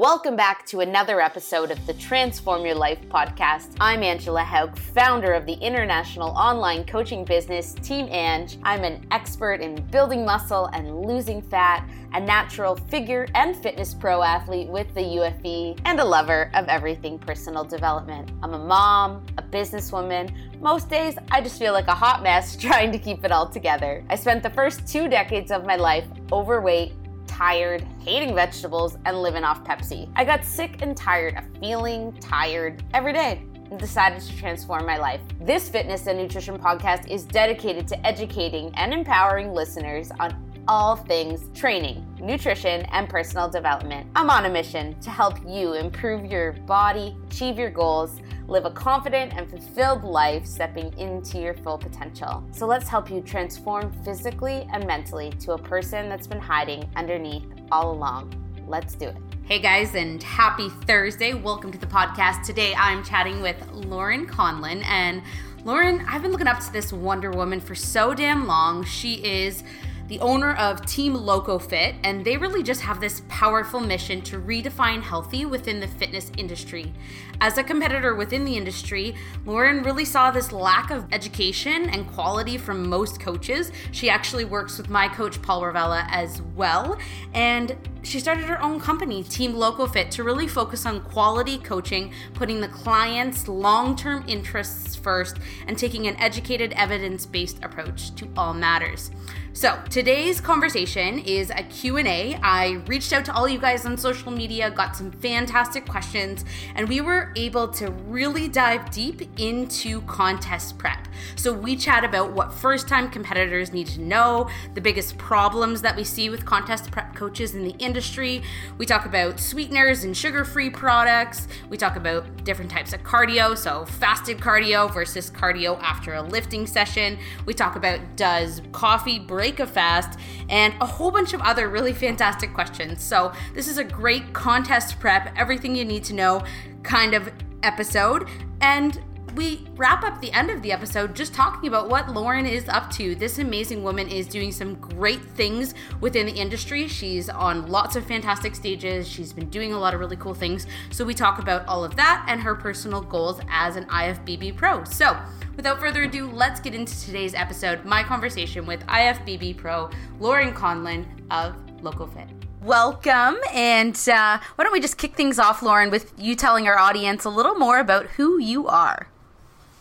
[0.00, 3.76] Welcome back to another episode of the Transform Your Life podcast.
[3.82, 8.56] I'm Angela Haug, founder of the international online coaching business Team Ange.
[8.62, 14.22] I'm an expert in building muscle and losing fat, a natural figure and fitness pro
[14.22, 18.30] athlete with the UFE, and a lover of everything personal development.
[18.42, 20.32] I'm a mom, a businesswoman.
[20.62, 24.02] Most days, I just feel like a hot mess trying to keep it all together.
[24.08, 26.94] I spent the first two decades of my life overweight
[27.30, 30.10] tired, hating vegetables, and living off Pepsi.
[30.16, 34.98] I got sick and tired of feeling tired every day and decided to transform my
[34.98, 35.20] life.
[35.40, 41.50] This fitness and nutrition podcast is dedicated to educating and empowering listeners on all things
[41.52, 44.06] training, nutrition, and personal development.
[44.14, 48.70] I'm on a mission to help you improve your body, achieve your goals, live a
[48.70, 52.46] confident and fulfilled life, stepping into your full potential.
[52.52, 57.46] So let's help you transform physically and mentally to a person that's been hiding underneath
[57.72, 58.32] all along.
[58.68, 59.16] Let's do it.
[59.42, 61.34] Hey guys, and happy Thursday.
[61.34, 62.44] Welcome to the podcast.
[62.44, 64.84] Today I'm chatting with Lauren Colenso.
[64.84, 65.22] And
[65.64, 68.84] Lauren, I've been looking up to this Wonder Woman for so damn long.
[68.84, 69.64] She is
[70.10, 74.40] the owner of Team Loco Fit, and they really just have this powerful mission to
[74.40, 76.92] redefine healthy within the fitness industry.
[77.40, 79.14] As a competitor within the industry,
[79.46, 83.70] Lauren really saw this lack of education and quality from most coaches.
[83.92, 86.98] She actually works with my coach, Paul Revelia, as well,
[87.32, 92.12] and she started her own company, Team Loco Fit, to really focus on quality coaching,
[92.34, 95.36] putting the client's long-term interests first,
[95.68, 99.12] and taking an educated, evidence-based approach to all matters.
[99.60, 102.34] So, today's conversation is a Q&A.
[102.42, 106.88] I reached out to all you guys on social media, got some fantastic questions, and
[106.88, 111.06] we were able to really dive deep into contest prep.
[111.36, 116.04] So, we chat about what first-time competitors need to know, the biggest problems that we
[116.04, 118.42] see with contest prep coaches in the industry.
[118.78, 121.48] We talk about sweeteners and sugar-free products.
[121.68, 126.66] We talk about different types of cardio, so fasted cardio versus cardio after a lifting
[126.66, 127.18] session.
[127.46, 131.92] We talk about does coffee break a fast, and a whole bunch of other really
[131.92, 133.02] fantastic questions.
[133.02, 136.42] So, this is a great contest prep, everything you need to know
[136.82, 137.30] kind of
[137.62, 138.28] episode.
[138.60, 139.00] And
[139.40, 142.90] we wrap up the end of the episode just talking about what Lauren is up
[142.90, 143.14] to.
[143.14, 146.86] This amazing woman is doing some great things within the industry.
[146.86, 149.08] She's on lots of fantastic stages.
[149.08, 150.66] She's been doing a lot of really cool things.
[150.90, 154.84] So we talk about all of that and her personal goals as an IFBB pro.
[154.84, 155.18] So,
[155.56, 157.82] without further ado, let's get into today's episode.
[157.86, 162.28] My conversation with IFBB pro Lauren Colenso of LocoFit.
[162.62, 166.78] Welcome, and uh, why don't we just kick things off, Lauren, with you telling our
[166.78, 169.09] audience a little more about who you are?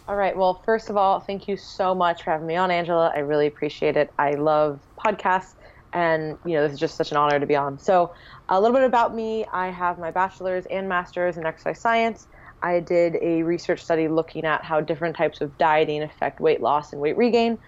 [0.10, 0.36] All right.
[0.36, 3.12] Well, first of all, thank you so much for having me on, Angela.
[3.16, 4.12] I really appreciate it.
[4.18, 5.54] I love podcasts,
[5.94, 7.78] and you know, this is just such an honor to be on.
[7.78, 8.12] So,
[8.50, 12.28] a little bit about me: I have my bachelor's and master's in exercise science.
[12.64, 16.92] I did a research study looking at how different types of dieting affect weight loss
[16.92, 17.60] and weight regain.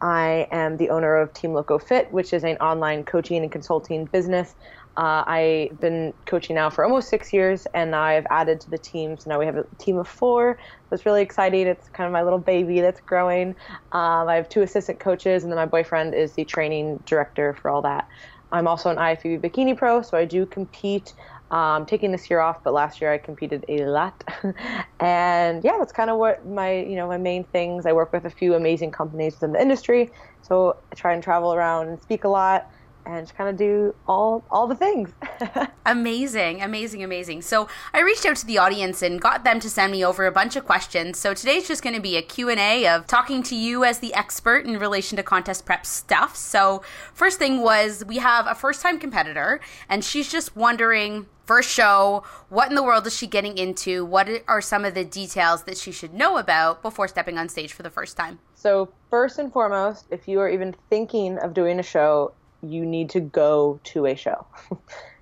[0.00, 4.04] I am the owner of Team Loco Fit, which is an online coaching and consulting
[4.04, 4.54] business
[4.98, 9.16] uh, I've been coaching now for almost six years, and I've added to the team.
[9.16, 10.58] So now we have a team of four.
[10.90, 11.68] It's really exciting.
[11.68, 13.50] It's kind of my little baby that's growing.
[13.92, 17.70] Um, I have two assistant coaches, and then my boyfriend is the training director for
[17.70, 18.08] all that.
[18.50, 21.14] I'm also an IFBB Bikini Pro, so I do compete.
[21.50, 24.22] Um, taking this year off, but last year I competed a lot,
[25.00, 27.86] and yeah, that's kind of what my you know my main things.
[27.86, 30.10] I work with a few amazing companies within the industry,
[30.42, 32.66] so I try and travel around and speak a lot
[33.06, 35.10] and just kind of do all all the things.
[35.86, 37.42] amazing, amazing, amazing.
[37.42, 40.32] So I reached out to the audience and got them to send me over a
[40.32, 41.18] bunch of questions.
[41.18, 44.66] So today's just going to be a Q&A of talking to you as the expert
[44.66, 46.36] in relation to contest prep stuff.
[46.36, 46.82] So
[47.14, 52.68] first thing was we have a first-time competitor and she's just wondering first show, what
[52.68, 54.04] in the world is she getting into?
[54.04, 57.72] What are some of the details that she should know about before stepping on stage
[57.72, 58.38] for the first time?
[58.54, 63.10] So, first and foremost, if you are even thinking of doing a show, you need
[63.10, 64.46] to go to a show.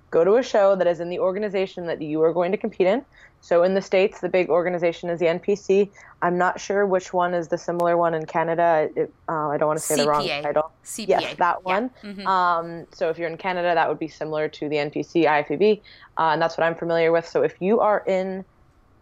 [0.09, 2.87] go to a show that is in the organization that you are going to compete
[2.87, 3.03] in.
[3.41, 5.89] So in the States, the big organization is the NPC.
[6.21, 8.89] I'm not sure which one is the similar one in Canada.
[8.95, 9.97] It, uh, I don't want to say CPA.
[9.97, 10.71] the wrong title.
[10.83, 11.07] CPA.
[11.07, 11.91] Yes, that one.
[12.03, 12.09] Yeah.
[12.09, 12.27] Mm-hmm.
[12.27, 15.81] Um, so if you're in Canada, that would be similar to the NPC IFBB,
[16.17, 17.27] uh, and that's what I'm familiar with.
[17.27, 18.43] So if you are in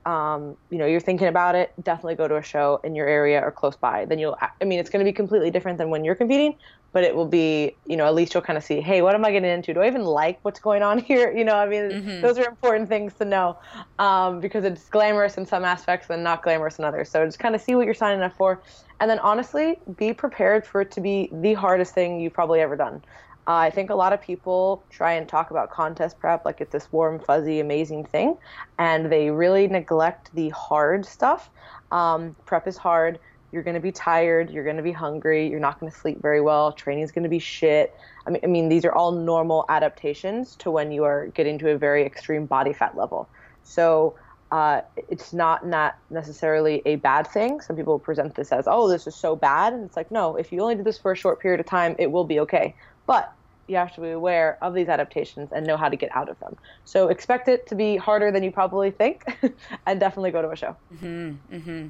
[0.06, 3.42] um, you know, you're thinking about it, definitely go to a show in your area
[3.42, 4.06] or close by.
[4.06, 6.56] Then you'll, I mean, it's going to be completely different than when you're competing,
[6.92, 9.26] but it will be, you know, at least you'll kind of see, hey, what am
[9.26, 9.74] I getting into?
[9.74, 11.32] Do I even like what's going on here?
[11.36, 12.22] You know, I mean, mm-hmm.
[12.22, 13.58] those are important things to know
[13.98, 17.10] um, because it's glamorous in some aspects and not glamorous in others.
[17.10, 18.62] So just kind of see what you're signing up for.
[19.00, 22.76] And then honestly, be prepared for it to be the hardest thing you've probably ever
[22.76, 23.02] done.
[23.48, 26.72] Uh, I think a lot of people try and talk about contest prep like it's
[26.72, 28.38] this warm, fuzzy, amazing thing,
[28.80, 31.50] and they really neglect the hard stuff.
[31.92, 33.20] Um, prep is hard.
[33.52, 34.50] You're going to be tired.
[34.50, 35.48] You're going to be hungry.
[35.48, 36.72] You're not going to sleep very well.
[36.72, 37.96] Training is going to be shit.
[38.26, 41.70] I mean, I mean, these are all normal adaptations to when you are getting to
[41.70, 43.30] a very extreme body fat level.
[43.64, 44.16] So
[44.52, 47.62] uh, it's not not necessarily a bad thing.
[47.62, 50.36] Some people present this as, oh, this is so bad, and it's like, no.
[50.36, 52.76] If you only do this for a short period of time, it will be okay.
[53.06, 53.34] But
[53.68, 56.40] you have to be aware of these adaptations and know how to get out of
[56.40, 56.56] them.
[56.84, 59.26] So expect it to be harder than you probably think,
[59.88, 60.76] and definitely go to a show.
[60.94, 61.88] Mm-hmm, mm-hmm.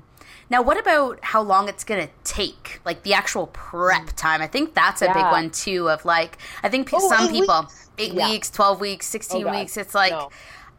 [0.49, 2.79] Now, what about how long it's going to take?
[2.85, 4.41] Like the actual prep time.
[4.41, 5.13] I think that's a yeah.
[5.13, 5.89] big one too.
[5.89, 7.89] Of like, I think oh, some people weeks.
[7.97, 8.29] eight yeah.
[8.29, 9.77] weeks, twelve weeks, sixteen oh, weeks.
[9.77, 10.11] It's like.
[10.11, 10.29] No.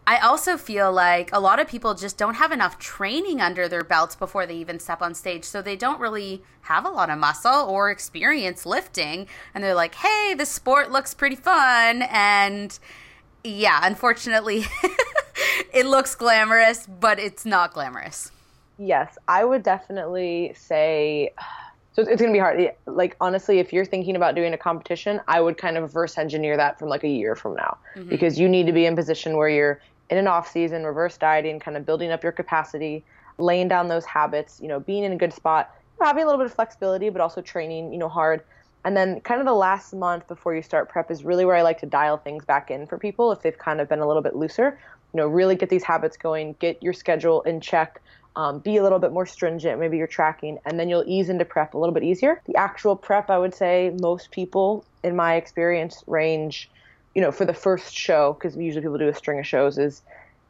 [0.09, 3.83] I also feel like a lot of people just don't have enough training under their
[3.83, 5.45] belts before they even step on stage.
[5.45, 9.27] So they don't really have a lot of muscle or experience lifting.
[9.53, 12.03] And they're like, hey, this sport looks pretty fun.
[12.03, 12.79] And
[13.43, 14.67] yeah, unfortunately,
[15.75, 18.31] it looks glamorous, but it's not glamorous.
[18.79, 21.33] Yes, I would definitely say.
[21.93, 22.73] So it's, going to be hard.
[22.85, 26.55] Like honestly, if you're thinking about doing a competition, I would kind of reverse engineer
[26.59, 28.11] that from like a year from now, mm-hmm.
[28.11, 29.81] because you need to be in position where you're
[30.11, 33.05] in an off season, reverse dieting, kind of building up your capacity,
[33.39, 36.47] laying down those habits, you know, being in a good spot, having a little bit
[36.47, 38.43] of flexibility, but also training, you know, hard.
[38.85, 41.63] And then kind of the last month before you start prep is really where I
[41.63, 44.23] like to dial things back in for people if they've kind of been a little
[44.23, 44.79] bit looser.
[45.13, 48.01] You know, really get these habits going, get your schedule in check,
[48.37, 49.81] um, be a little bit more stringent.
[49.81, 52.41] Maybe you're tracking, and then you'll ease into prep a little bit easier.
[52.47, 56.71] The actual prep, I would say, most people, in my experience, range
[57.17, 60.03] you know, for the first show, because usually people do a string of shows, is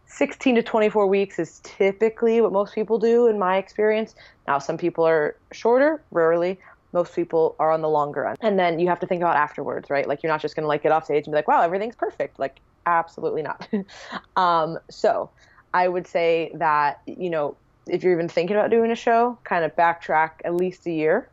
[0.06, 4.16] 16 to 24 weeks is typically what most people do in my experience.
[4.48, 6.58] Now, some people are shorter, rarely.
[6.92, 8.38] Most people are on the longer end.
[8.40, 10.08] And then you have to think about afterwards, right?
[10.08, 11.94] Like, you're not just going to like get off stage and be like, wow, everything's
[11.94, 12.38] perfect.
[12.40, 13.68] Like, absolutely not.
[14.36, 15.30] um, so,
[15.72, 19.64] I would say that, you know, if you're even thinking about doing a show, kind
[19.64, 21.28] of backtrack at least a year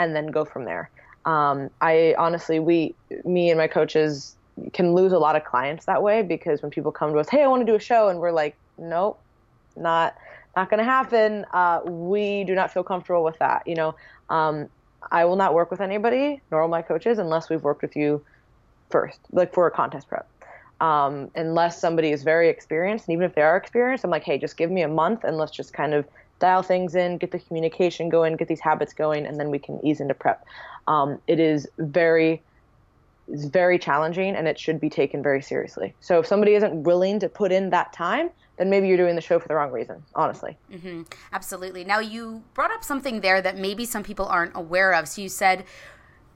[0.00, 0.90] and then go from there.
[1.26, 2.94] Um, I honestly, we,
[3.24, 4.37] me and my coaches,
[4.72, 7.42] can lose a lot of clients that way because when people come to us, hey,
[7.42, 9.20] I want to do a show, and we're like, nope,
[9.76, 10.16] not
[10.56, 11.44] not going to happen.
[11.52, 13.66] Uh, we do not feel comfortable with that.
[13.66, 13.94] You know,
[14.28, 14.68] um,
[15.10, 18.24] I will not work with anybody, nor will my coaches, unless we've worked with you
[18.90, 20.28] first, like for a contest prep.
[20.80, 24.38] Um, unless somebody is very experienced, and even if they are experienced, I'm like, hey,
[24.38, 26.06] just give me a month and let's just kind of
[26.38, 29.84] dial things in, get the communication going, get these habits going, and then we can
[29.84, 30.46] ease into prep.
[30.86, 32.42] Um, it is very
[33.30, 35.94] is very challenging and it should be taken very seriously.
[36.00, 39.22] So if somebody isn't willing to put in that time, then maybe you're doing the
[39.22, 40.58] show for the wrong reason, honestly.
[40.72, 41.02] Mm-hmm.
[41.32, 41.84] Absolutely.
[41.84, 45.08] Now, you brought up something there that maybe some people aren't aware of.
[45.08, 45.64] So you said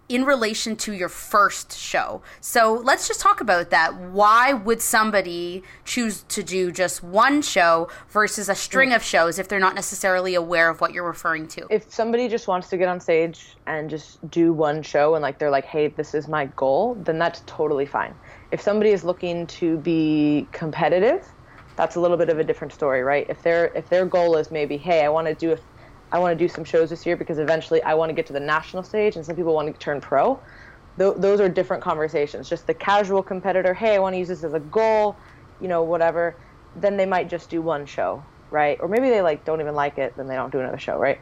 [0.09, 2.23] in relation to your first show.
[2.41, 3.95] So let's just talk about that.
[3.95, 9.49] Why would somebody choose to do just one show versus a string of shows if
[9.49, 11.67] they're not necessarily aware of what you're referring to?
[11.71, 15.39] If somebody just wants to get on stage and just do one show and like
[15.39, 18.15] they're like, "Hey, this is my goal," then that's totally fine.
[18.51, 21.27] If somebody is looking to be competitive,
[21.77, 23.27] that's a little bit of a different story, right?
[23.31, 25.59] If their if their goal is maybe, "Hey, I want to do a
[26.13, 28.35] I want to do some shows this year because eventually I want to get to
[28.35, 30.43] the national stage, and some people want to turn pro.
[30.99, 32.49] Th- those are different conversations.
[32.49, 35.19] Just the casual competitor, hey, I want to use this as a goal,
[35.59, 36.39] you know, whatever.
[36.75, 38.77] Then they might just do one show, right?
[38.81, 41.19] Or maybe they like don't even like it, then they don't do another show, right?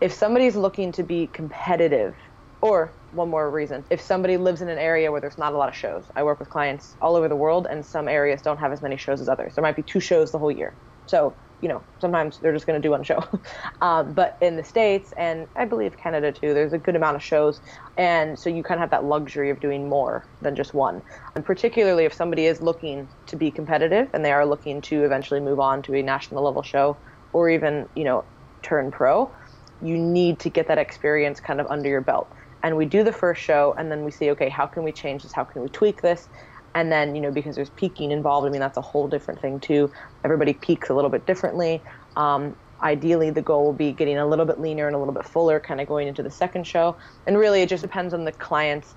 [0.00, 2.16] If somebody's looking to be competitive,
[2.62, 5.68] or one more reason, if somebody lives in an area where there's not a lot
[5.68, 8.72] of shows, I work with clients all over the world, and some areas don't have
[8.72, 9.54] as many shows as others.
[9.54, 10.76] There might be two shows the whole year.
[11.06, 13.24] So you know, sometimes they're just going to do one show.
[13.80, 17.22] um, but in the States, and I believe Canada too, there's a good amount of
[17.22, 17.62] shows.
[17.96, 21.00] And so you kind of have that luxury of doing more than just one.
[21.34, 25.40] And particularly if somebody is looking to be competitive and they are looking to eventually
[25.40, 26.98] move on to a national level show
[27.32, 28.26] or even, you know,
[28.62, 29.32] turn pro,
[29.80, 32.30] you need to get that experience kind of under your belt.
[32.62, 35.22] And we do the first show and then we see, okay, how can we change
[35.22, 35.32] this?
[35.32, 36.28] How can we tweak this?
[36.74, 39.60] And then you know because there's peaking involved i mean that's a whole different thing
[39.60, 39.90] too.
[40.24, 41.84] Everybody peaks a little bit differently.
[42.16, 45.24] Um, ideally the goal will be getting a little bit leaner and a little bit
[45.26, 46.98] fuller kind of going into the second show.
[47.26, 48.96] And really it just depends on the client's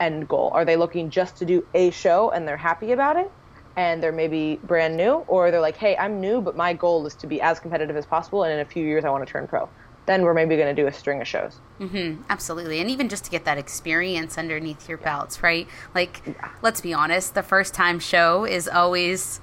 [0.00, 0.50] end goal.
[0.54, 3.28] Are they looking just to do a show and they're happy about it
[3.76, 5.24] and they're maybe brand new?
[5.28, 8.06] Or they're like hey i'm new but my goal is to be as competitive as
[8.06, 9.70] possible and in a few years i want to turn pro
[10.06, 11.58] then we're maybe going to do a string of shows.
[11.78, 12.80] Mm-hmm, absolutely.
[12.80, 15.68] And even just to get that experience underneath your belts, right?
[15.94, 16.50] Like, yeah.
[16.62, 19.40] let's be honest, the first time show is always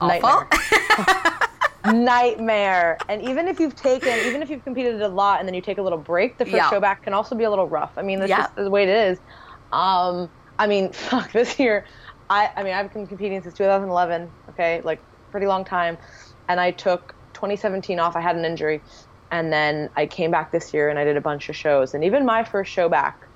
[0.00, 0.46] awful.
[0.50, 1.48] Nightmare.
[2.04, 2.98] Nightmare.
[3.08, 5.78] And even if you've taken, even if you've competed a lot and then you take
[5.78, 6.70] a little break, the first yeah.
[6.70, 7.92] show back can also be a little rough.
[7.96, 8.42] I mean, that's yeah.
[8.42, 9.18] just the way it is.
[9.72, 11.86] Um, I mean, fuck, this year,
[12.28, 15.00] I, I mean, I've been competing since 2011, okay, like
[15.30, 15.96] pretty long time.
[16.48, 18.16] And I took 2017 off.
[18.16, 18.82] I had an injury.
[19.30, 21.94] And then I came back this year and I did a bunch of shows.
[21.94, 23.26] And even my first show back,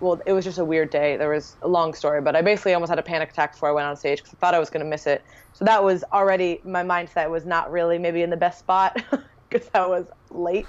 [0.00, 1.16] well, it was just a weird day.
[1.16, 3.72] There was a long story, but I basically almost had a panic attack before I
[3.72, 5.24] went on stage because I thought I was going to miss it.
[5.52, 9.02] So that was already my mindset was not really maybe in the best spot
[9.48, 10.66] because I was late.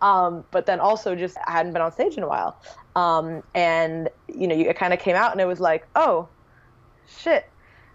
[0.00, 2.60] Um, but then also just I hadn't been on stage in a while,
[2.96, 6.28] um, and you know, you, it kind of came out and it was like, oh,
[7.06, 7.48] shit,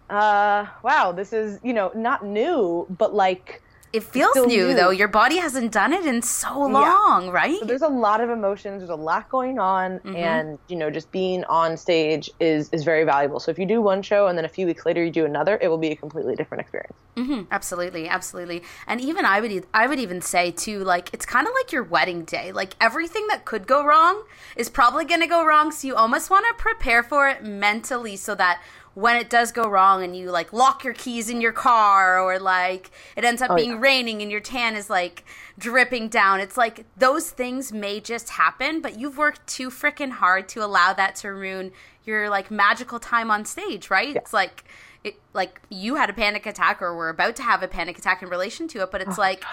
[0.09, 3.61] uh, wow, this is you know not new, but like
[3.93, 4.89] it feels new, new, though.
[4.89, 7.31] Your body hasn't done it in so long, yeah.
[7.31, 7.59] right?
[7.59, 8.81] So there's a lot of emotions.
[8.81, 10.15] There's a lot going on, mm-hmm.
[10.15, 13.39] and you know, just being on stage is is very valuable.
[13.39, 15.57] So if you do one show and then a few weeks later you do another,
[15.61, 16.95] it will be a completely different experience.
[17.15, 17.43] Mm-hmm.
[17.49, 18.61] Absolutely, absolutely.
[18.85, 21.83] And even I would I would even say too, like it's kind of like your
[21.83, 22.51] wedding day.
[22.51, 24.23] Like everything that could go wrong
[24.55, 25.71] is probably going to go wrong.
[25.71, 28.61] So you almost want to prepare for it mentally, so that
[28.97, 32.39] when it does go wrong and you like lock your keys in your car or
[32.39, 33.79] like it ends up oh, being yeah.
[33.79, 35.23] raining and your tan is like
[35.59, 36.39] dripping down.
[36.39, 40.93] It's like those things may just happen, but you've worked too freaking hard to allow
[40.93, 41.73] that to ruin
[42.05, 44.15] your like magical time on stage, right?
[44.15, 44.21] Yeah.
[44.21, 44.63] It's like
[45.03, 48.23] it like you had a panic attack or were about to have a panic attack
[48.23, 49.49] in relation to it, but it's oh, like God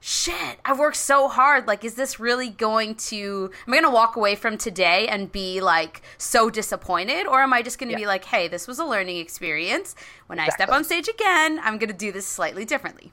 [0.00, 1.66] shit, I've worked so hard.
[1.66, 5.30] Like, is this really going to, am I going to walk away from today and
[5.30, 7.26] be like so disappointed?
[7.26, 8.04] Or am I just going to yeah.
[8.04, 9.94] be like, hey, this was a learning experience.
[10.26, 10.62] When exactly.
[10.62, 13.12] I step on stage again, I'm going to do this slightly differently.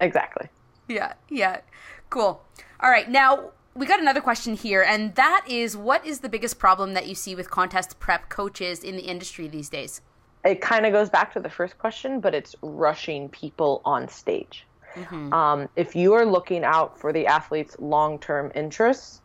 [0.00, 0.48] Exactly.
[0.86, 1.60] Yeah, yeah.
[2.08, 2.42] Cool.
[2.80, 3.10] All right.
[3.10, 7.06] Now, we got another question here, and that is what is the biggest problem that
[7.06, 10.00] you see with contest prep coaches in the industry these days?
[10.44, 14.64] It kind of goes back to the first question, but it's rushing people on stage.
[15.04, 15.32] Mm-hmm.
[15.32, 19.20] Um, if you are looking out for the athlete's long term interests,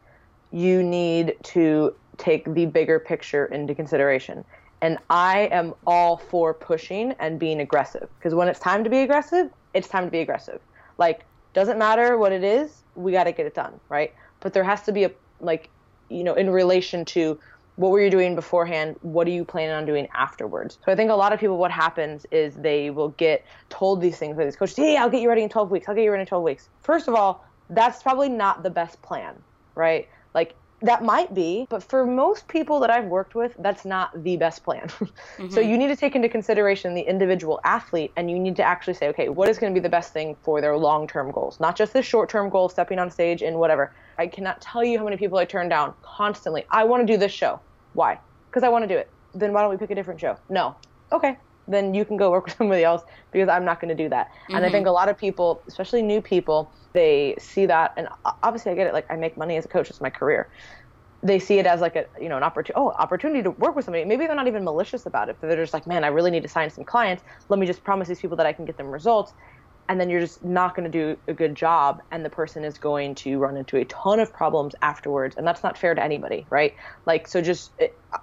[0.51, 4.45] you need to take the bigger picture into consideration.
[4.81, 8.99] And I am all for pushing and being aggressive because when it's time to be
[8.99, 10.59] aggressive, it's time to be aggressive.
[10.97, 14.13] Like, doesn't matter what it is, we got to get it done, right?
[14.41, 15.69] But there has to be a, like,
[16.09, 17.39] you know, in relation to
[17.75, 18.97] what were you doing beforehand?
[19.01, 20.77] What are you planning on doing afterwards?
[20.85, 24.17] So i think a lot of people what happens is they will get told these
[24.17, 24.75] things by these coaches.
[24.75, 25.89] Hey i'll get you ready in 12 weeks.
[25.89, 26.69] I'll get you ready in 12 weeks.
[26.81, 29.41] First of all that's probably not the best plan
[29.75, 30.07] right?
[30.33, 34.35] Like that might be, but for most people that I've worked with, that's not the
[34.35, 34.87] best plan.
[34.89, 35.49] mm-hmm.
[35.49, 38.95] So you need to take into consideration the individual athlete and you need to actually
[38.95, 41.57] say, okay, what is going to be the best thing for their long term goals?
[41.61, 43.93] Not just the short term goal, stepping on stage and whatever.
[44.17, 46.65] I cannot tell you how many people I turn down constantly.
[46.69, 47.61] I want to do this show.
[47.93, 48.19] Why?
[48.49, 49.09] Because I want to do it.
[49.33, 50.37] Then why don't we pick a different show?
[50.49, 50.75] No.
[51.13, 51.37] Okay.
[51.67, 54.31] Then you can go work with somebody else because I'm not going to do that.
[54.31, 54.55] Mm-hmm.
[54.55, 54.89] And I think mm-hmm.
[54.89, 58.07] a lot of people, especially new people, they see that, and
[58.43, 58.93] obviously I get it.
[58.93, 60.49] Like I make money as a coach; it's my career.
[61.23, 62.79] They see it as like a you know an opportunity.
[62.79, 64.05] Oh, opportunity to work with somebody.
[64.05, 65.37] Maybe they're not even malicious about it.
[65.41, 67.23] But they're just like, man, I really need to sign some clients.
[67.49, 69.33] Let me just promise these people that I can get them results
[69.89, 72.77] and then you're just not going to do a good job and the person is
[72.77, 76.45] going to run into a ton of problems afterwards and that's not fair to anybody
[76.49, 76.73] right
[77.05, 77.71] like so just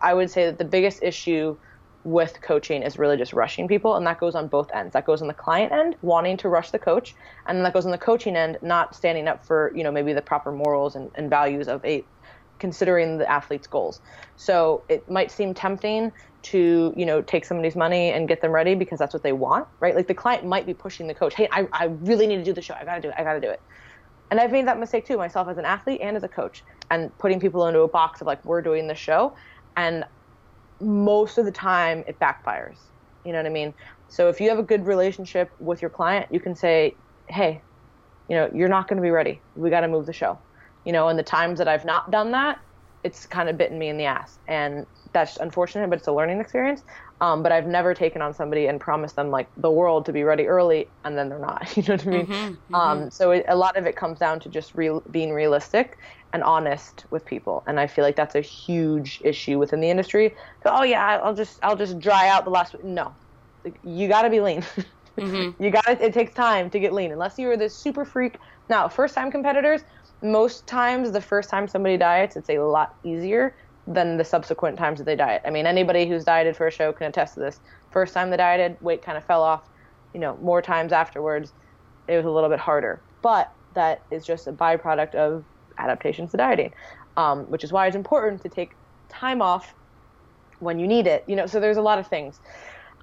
[0.00, 1.56] i would say that the biggest issue
[2.04, 4.92] with coaching is really just rushing people and that goes on both ends.
[4.94, 7.14] That goes on the client end wanting to rush the coach
[7.46, 10.12] and then that goes on the coaching end not standing up for you know maybe
[10.12, 12.06] the proper morals and, and values of a
[12.58, 14.00] considering the athlete's goals.
[14.36, 18.74] So it might seem tempting to you know take somebody's money and get them ready
[18.74, 19.94] because that's what they want right?
[19.94, 22.54] Like the client might be pushing the coach hey i, I really need to do
[22.54, 22.74] the show.
[22.80, 23.14] I gotta do it.
[23.18, 23.60] I gotta do it.
[24.30, 27.16] And i've made that mistake too myself as an athlete and as a coach and
[27.18, 29.34] putting people into a box of like we're doing the show
[29.76, 30.04] and
[30.80, 32.78] most of the time it backfires
[33.24, 33.74] you know what i mean
[34.08, 36.94] so if you have a good relationship with your client you can say
[37.28, 37.60] hey
[38.28, 40.38] you know you're not going to be ready we got to move the show
[40.84, 42.58] you know and the times that i've not done that
[43.02, 46.40] it's kind of bitten me in the ass and that's unfortunate, but it's a learning
[46.40, 46.82] experience.
[47.20, 50.22] Um, but I've never taken on somebody and promised them like the world to be
[50.22, 51.68] ready early, and then they're not.
[51.76, 52.26] You know what I mean?
[52.26, 52.74] Mm-hmm, mm-hmm.
[52.74, 55.98] Um, so it, a lot of it comes down to just real, being realistic
[56.32, 60.34] and honest with people, and I feel like that's a huge issue within the industry.
[60.62, 62.76] So, oh yeah, I'll just I'll just dry out the last.
[62.82, 63.14] No,
[63.84, 64.64] you got to be lean.
[65.18, 65.62] Mm-hmm.
[65.62, 66.02] you got to.
[66.02, 68.38] It takes time to get lean, unless you're this super freak.
[68.70, 69.82] Now, first time competitors,
[70.22, 73.54] most times the first time somebody diets, it's a lot easier
[73.86, 75.42] than the subsequent times that they diet.
[75.44, 77.60] I mean, anybody who's dieted for a show can attest to this.
[77.90, 79.62] First time they dieted, weight kind of fell off.
[80.14, 81.52] You know, more times afterwards,
[82.08, 83.02] it was a little bit harder.
[83.20, 85.44] But that is just a byproduct of
[85.78, 86.72] adaptations to dieting,
[87.16, 88.72] um, which is why it's important to take
[89.08, 89.74] time off
[90.60, 91.24] when you need it.
[91.26, 92.40] You know, so there's a lot of things.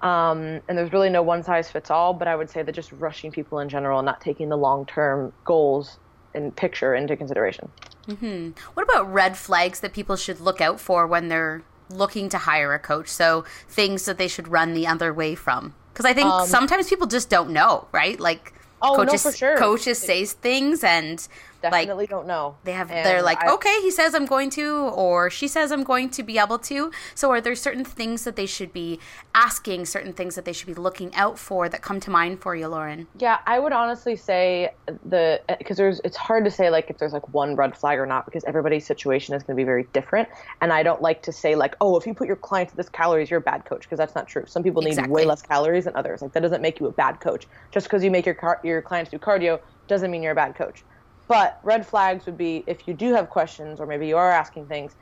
[0.00, 2.92] Um, and there's really no one size fits all, but I would say that just
[2.92, 5.98] rushing people in general and not taking the long term goals
[6.34, 7.68] and picture into consideration.
[8.06, 8.50] Mm-hmm.
[8.74, 12.74] What about red flags that people should look out for when they're looking to hire
[12.74, 13.08] a coach?
[13.08, 15.74] So things that they should run the other way from.
[15.92, 18.20] Because I think Um, sometimes people just don't know, right?
[18.20, 19.56] Like Oh, no, coaches, for sure.
[19.56, 21.26] coaches say things and
[21.60, 22.56] Definitely like don't know.
[22.64, 25.72] they have And they're like I- okay he says i'm going to or she says
[25.72, 29.00] i'm going to be able to so are there certain things that they should be
[29.34, 32.54] asking certain things that they should be looking out for that come to mind for
[32.54, 34.70] you lauren Yeah, I would honestly say
[35.04, 38.06] the because there's it's hard to say like if there's like one red flag or
[38.06, 40.28] not because everybody's situation is going to be very different,
[40.60, 42.88] and I don't like to say like oh if you put your clients at this
[42.88, 44.44] calories you're a bad coach because that's not true.
[44.46, 45.12] Some people need Exactly.
[45.12, 46.22] way less calories than others.
[46.22, 47.46] Like that doesn't make you a bad coach.
[47.72, 50.54] Just because you make your car- your clients do cardio doesn't mean you're a bad
[50.54, 50.84] coach.
[51.28, 54.66] But red flags would be if you do have questions or maybe you are asking
[54.66, 54.96] things,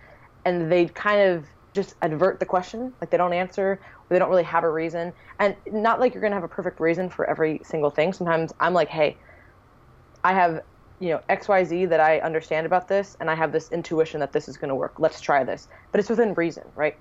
[0.45, 4.43] and they kind of just advert the question, like they don't answer, they don't really
[4.43, 5.13] have a reason.
[5.39, 8.13] And not like you're gonna have a perfect reason for every single thing.
[8.13, 9.19] Sometimes I'm like, hey,
[10.25, 10.63] I have
[10.99, 14.49] you know XYZ that I understand about this, and I have this intuition that this
[14.49, 14.95] is gonna work.
[14.99, 15.69] Let's try this.
[15.93, 16.95] But it's within reason, right?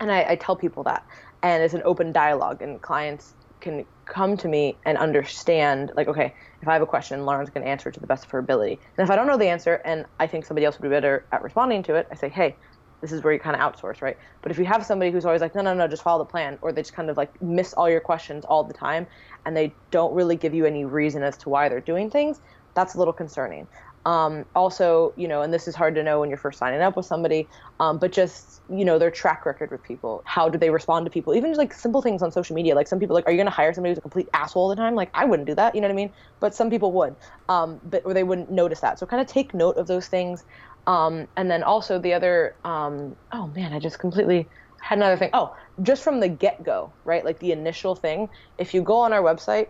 [0.00, 1.04] And I, I tell people that,
[1.42, 6.34] and it's an open dialogue, and clients can come to me and understand, like, okay,
[6.62, 8.78] if I have a question, Lauren's going to answer to the best of her ability.
[8.96, 11.26] And if I don't know the answer, and I think somebody else would be better
[11.32, 12.56] at responding to it, I say, hey,
[13.00, 14.16] this is where you kind of outsource, right?
[14.42, 16.58] But if you have somebody who's always like, no, no, no, just follow the plan,
[16.62, 19.06] or they just kind of like miss all your questions all the time,
[19.44, 22.40] and they don't really give you any reason as to why they're doing things,
[22.74, 23.66] that's a little concerning.
[24.06, 26.96] Um, also, you know, and this is hard to know when you're first signing up
[26.96, 27.48] with somebody,
[27.80, 30.22] um, but just, you know, their track record with people.
[30.26, 31.34] How do they respond to people?
[31.34, 32.74] Even just like simple things on social media.
[32.74, 34.68] Like some people, like, are you going to hire somebody who's a complete asshole all
[34.68, 34.94] the time?
[34.94, 35.74] Like, I wouldn't do that.
[35.74, 36.12] You know what I mean?
[36.40, 37.16] But some people would,
[37.48, 38.98] um, but or they wouldn't notice that.
[38.98, 40.44] So kind of take note of those things.
[40.86, 44.50] Um, and then also the other, um, oh man, I just completely
[44.82, 45.30] had another thing.
[45.32, 47.24] Oh, just from the get go, right?
[47.24, 48.28] Like the initial thing.
[48.58, 49.68] If you go on our website,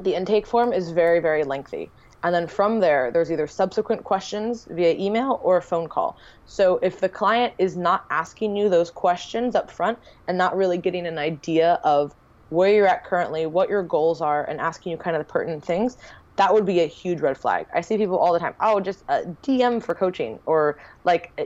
[0.00, 1.90] the intake form is very, very lengthy.
[2.22, 6.16] And then from there, there's either subsequent questions via email or a phone call.
[6.46, 10.78] So if the client is not asking you those questions up front and not really
[10.78, 12.14] getting an idea of
[12.50, 15.64] where you're at currently, what your goals are, and asking you kind of the pertinent
[15.64, 15.98] things,
[16.38, 17.66] that would be a huge red flag.
[17.74, 18.54] I see people all the time.
[18.60, 21.44] Oh, just uh, DM for coaching, or like uh,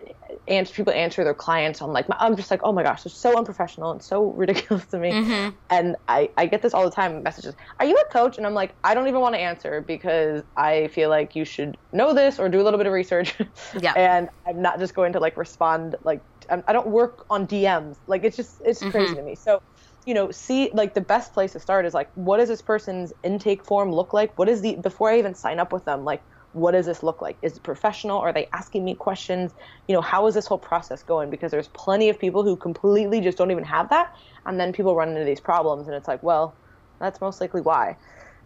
[0.48, 2.04] answer people answer their clients on like.
[2.20, 5.10] I'm just like, oh my gosh, it's so unprofessional and so ridiculous to me.
[5.10, 5.56] Mm-hmm.
[5.70, 7.22] And I I get this all the time.
[7.22, 7.54] Messages.
[7.80, 8.36] Are you a coach?
[8.36, 11.78] And I'm like, I don't even want to answer because I feel like you should
[11.92, 13.34] know this or do a little bit of research.
[13.80, 13.92] Yeah.
[13.96, 17.96] and I'm not just going to like respond like I'm, I don't work on DMs.
[18.06, 19.34] Like it's just it's crazy to me.
[19.34, 19.62] So
[20.04, 23.12] you know, see like the best place to start is like what does this person's
[23.22, 24.38] intake form look like?
[24.38, 27.22] What is the before I even sign up with them, like what does this look
[27.22, 27.38] like?
[27.42, 28.18] Is it professional?
[28.18, 29.52] Are they asking me questions?
[29.88, 31.30] You know, how is this whole process going?
[31.30, 34.12] Because there's plenty of people who completely just don't even have that.
[34.44, 36.56] And then people run into these problems and it's like, well,
[37.00, 37.96] that's most likely why.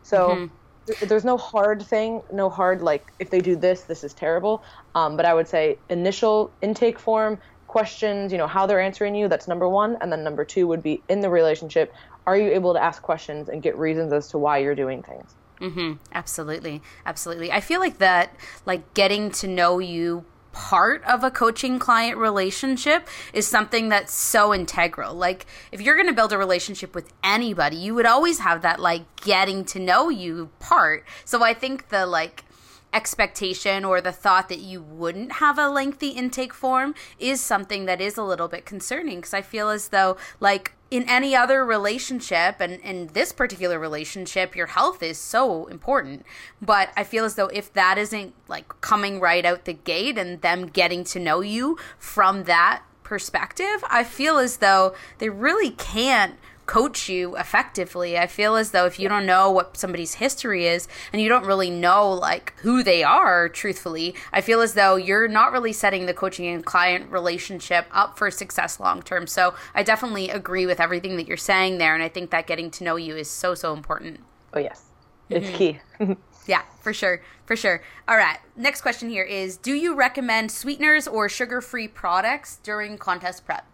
[0.02, 0.50] So
[0.86, 4.62] th- there's no hard thing, no hard like if they do this, this is terrible.
[4.94, 7.38] Um, but I would say initial intake form,
[7.76, 9.98] questions, you know, how they're answering you, that's number one.
[10.00, 11.92] And then number two would be in the relationship,
[12.26, 15.34] are you able to ask questions and get reasons as to why you're doing things?
[15.60, 16.02] Mm-hmm.
[16.12, 16.80] Absolutely.
[17.04, 17.52] Absolutely.
[17.52, 18.34] I feel like that,
[18.64, 24.54] like getting to know you part of a coaching client relationship is something that's so
[24.54, 25.12] integral.
[25.12, 28.80] Like, if you're going to build a relationship with anybody, you would always have that,
[28.80, 31.04] like, getting to know you part.
[31.26, 32.45] So I think the, like,
[32.92, 38.00] expectation or the thought that you wouldn't have a lengthy intake form is something that
[38.00, 42.60] is a little bit concerning because I feel as though, like, in any other relationship
[42.60, 46.24] and in this particular relationship your health is so important.
[46.62, 50.40] But i feel as though if that isn't like coming right out the gate and
[50.42, 56.34] them getting to know you from that perspective i feel as though they really can't
[56.66, 58.18] coach you effectively.
[58.18, 61.46] I feel as though if you don't know what somebody's history is and you don't
[61.46, 66.06] really know like who they are truthfully, I feel as though you're not really setting
[66.06, 69.26] the coaching and client relationship up for success long term.
[69.26, 72.70] So, I definitely agree with everything that you're saying there and I think that getting
[72.72, 74.20] to know you is so so important.
[74.52, 74.84] Oh, yes.
[75.28, 75.56] It's mm-hmm.
[75.56, 76.16] key.
[76.46, 77.22] Yeah, for sure.
[77.44, 77.82] For sure.
[78.08, 78.38] All right.
[78.56, 83.66] Next question here is Do you recommend sweeteners or sugar free products during contest prep?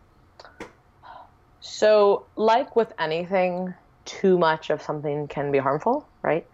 [1.63, 3.73] So, like with anything,
[4.05, 6.45] too much of something can be harmful, right?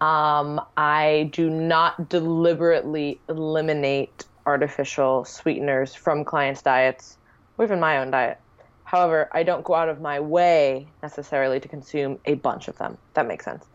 [0.00, 7.18] Um, I do not deliberately eliminate artificial sweeteners from clients' diets
[7.58, 8.38] or even my own diet.
[8.84, 12.98] However, I don't go out of my way necessarily to consume a bunch of them.
[13.14, 13.66] That makes sense.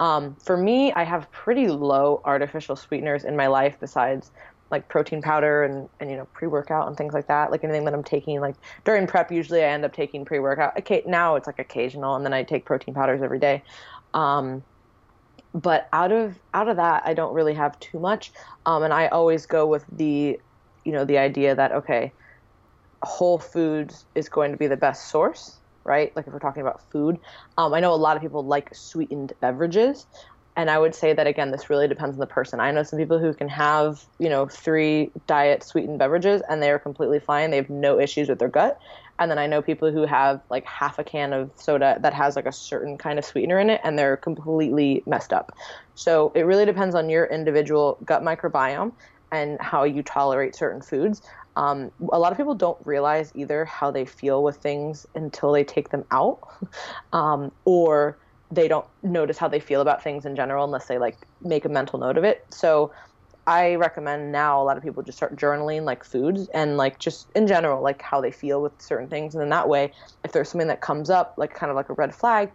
[0.00, 4.30] Um, for me, I have pretty low artificial sweeteners in my life besides
[4.70, 7.94] like protein powder and, and you know pre-workout and things like that like anything that
[7.94, 11.58] i'm taking like during prep usually i end up taking pre-workout okay now it's like
[11.58, 13.62] occasional and then i take protein powders every day
[14.14, 14.62] um,
[15.54, 18.32] but out of out of that i don't really have too much
[18.66, 20.38] um, and i always go with the
[20.84, 22.12] you know the idea that okay
[23.02, 26.14] whole foods is going to be the best source, right?
[26.16, 27.16] Like if we're talking about food.
[27.56, 30.06] Um, I know a lot of people like sweetened beverages.
[30.56, 32.60] And I would say that again, this really depends on the person.
[32.60, 36.70] I know some people who can have, you know, three diet sweetened beverages and they
[36.70, 37.50] are completely fine.
[37.50, 38.78] They have no issues with their gut.
[39.18, 42.36] And then I know people who have like half a can of soda that has
[42.36, 45.52] like a certain kind of sweetener in it and they're completely messed up.
[45.94, 48.92] So it really depends on your individual gut microbiome
[49.32, 51.20] and how you tolerate certain foods.
[51.56, 55.64] Um, a lot of people don't realize either how they feel with things until they
[55.64, 56.40] take them out,
[57.12, 58.18] um, or
[58.50, 61.68] they don't notice how they feel about things in general unless they like make a
[61.68, 62.46] mental note of it.
[62.50, 62.92] So
[63.46, 67.30] I recommend now a lot of people just start journaling like foods and like just
[67.34, 69.92] in general like how they feel with certain things, and then that way,
[70.24, 72.50] if there's something that comes up like kind of like a red flag,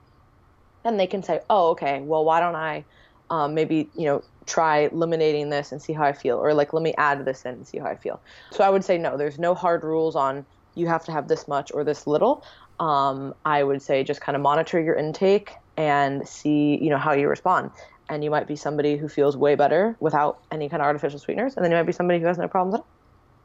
[0.84, 2.86] then they can say, oh okay, well why don't I
[3.30, 6.84] um, maybe you know try eliminating this and see how I feel, or like let
[6.84, 8.22] me add this in and see how I feel.
[8.52, 11.48] So I would say no, there's no hard rules on you have to have this
[11.48, 12.44] much or this little.
[12.80, 17.14] Um, I would say just kind of monitor your intake and see you know how
[17.14, 17.72] you respond.
[18.10, 21.56] And you might be somebody who feels way better without any kind of artificial sweeteners,
[21.56, 22.88] and then you might be somebody who has no problems at all.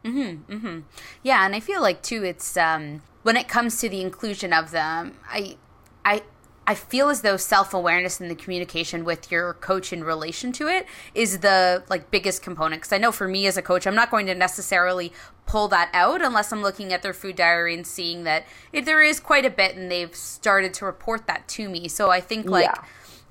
[0.05, 0.81] Mm-hmm, mm-hmm.
[1.23, 4.71] Yeah, and I feel like too, it's um, when it comes to the inclusion of
[4.71, 5.57] them, I,
[6.05, 6.23] I,
[6.67, 10.69] I feel as though self awareness and the communication with your coach in relation to
[10.69, 12.83] it is the like biggest component.
[12.83, 15.13] Because I know for me as a coach, I'm not going to necessarily
[15.47, 19.03] pull that out unless I'm looking at their food diary and seeing that if there
[19.03, 21.89] is quite a bit, and they've started to report that to me.
[21.89, 22.65] So I think like.
[22.65, 22.85] Yeah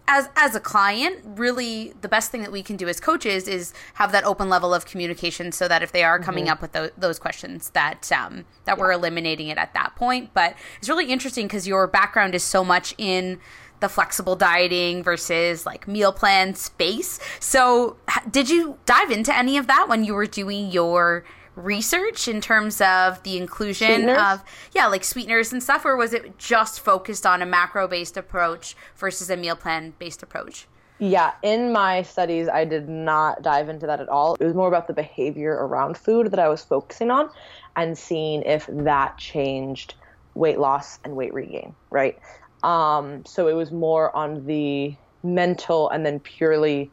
[0.07, 3.73] as as a client, really the best thing that we can do as coaches is
[3.95, 6.53] have that open level of communication, so that if they are coming mm-hmm.
[6.53, 8.81] up with those, those questions, that um, that yeah.
[8.81, 10.31] we're eliminating it at that point.
[10.33, 13.39] But it's really interesting because your background is so much in
[13.79, 17.19] the flexible dieting versus like meal plan space.
[17.39, 17.97] So,
[18.29, 21.23] did you dive into any of that when you were doing your
[21.55, 24.17] research in terms of the inclusion sweeteners?
[24.17, 28.17] of yeah like sweeteners and stuff or was it just focused on a macro based
[28.17, 30.67] approach versus a meal plan based approach?
[30.99, 34.35] Yeah in my studies i did not dive into that at all.
[34.35, 37.29] It was more about the behavior around food that i was focusing on
[37.75, 39.95] and seeing if that changed
[40.33, 42.19] weight loss and weight regain right?
[42.63, 46.91] Um, so it was more on the mental and then purely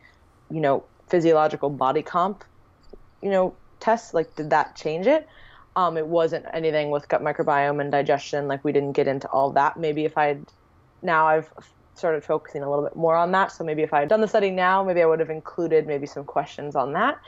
[0.51, 2.45] you know physiological body comp
[3.23, 5.29] you know tests like did that change it?
[5.75, 9.51] Um, it wasn't anything with gut microbiome and digestion like we didn't get into all
[9.53, 9.77] that.
[9.77, 10.45] Maybe if i'd
[11.03, 11.53] now i've
[11.95, 14.29] started focusing a little bit more on that so maybe if i had done the
[14.29, 17.19] study now maybe i would have included maybe some questions on that.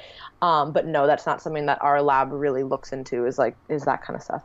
[0.41, 3.85] Um, but no that's not something that our lab really looks into is like is
[3.85, 4.43] that kind of stuff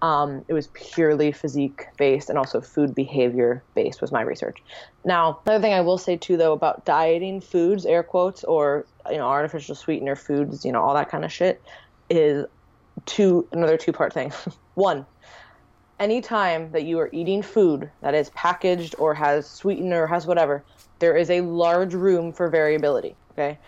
[0.00, 4.58] um, it was purely physique based and also food behavior based was my research.
[5.04, 9.16] Now, another thing I will say too, though, about dieting foods, air quotes, or you
[9.16, 11.62] know, artificial sweetener foods, you know, all that kind of shit,
[12.10, 12.46] is
[13.06, 14.32] two another two part thing.
[14.74, 15.06] One,
[15.98, 20.64] anytime that you are eating food that is packaged or has sweetener or has whatever,
[21.00, 23.16] there is a large room for variability.
[23.32, 23.58] Okay.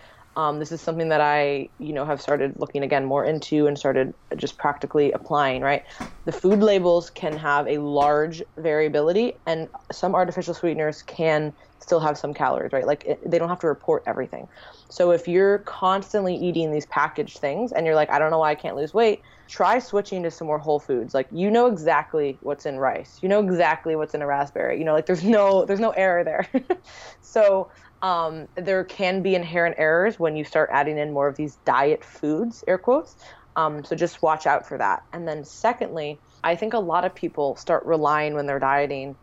[0.41, 3.79] Um, this is something that I, you know, have started looking again more into and
[3.79, 5.61] started just practically applying.
[5.61, 5.83] Right,
[6.25, 12.17] the food labels can have a large variability, and some artificial sweeteners can still have
[12.17, 12.73] some calories.
[12.73, 14.47] Right, like it, they don't have to report everything.
[14.91, 18.53] So if you're constantly eating these packaged things and you're like, I don't know why
[18.53, 21.13] I can't lose weight, try switching to some more whole foods.
[21.13, 24.79] Like you know exactly what's in rice, you know exactly what's in a raspberry.
[24.79, 26.49] You know, like there's no there's no error there.
[27.21, 27.71] so
[28.03, 32.05] um, there can be inherent errors when you start adding in more of these diet
[32.05, 33.17] foods, air quotes.
[33.57, 35.03] Um, so just watch out for that.
[35.13, 39.17] And then, secondly, I think a lot of people start relying when they're dieting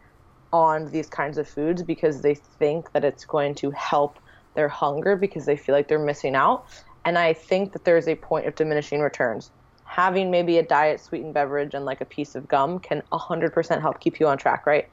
[0.53, 4.19] on these kinds of foods because they think that it's going to help
[4.55, 6.65] their hunger because they feel like they're missing out.
[7.05, 9.49] And I think that there's a point of diminishing returns.
[9.85, 13.99] Having maybe a diet sweetened beverage and like a piece of gum can 100% help
[13.99, 14.89] keep you on track, right?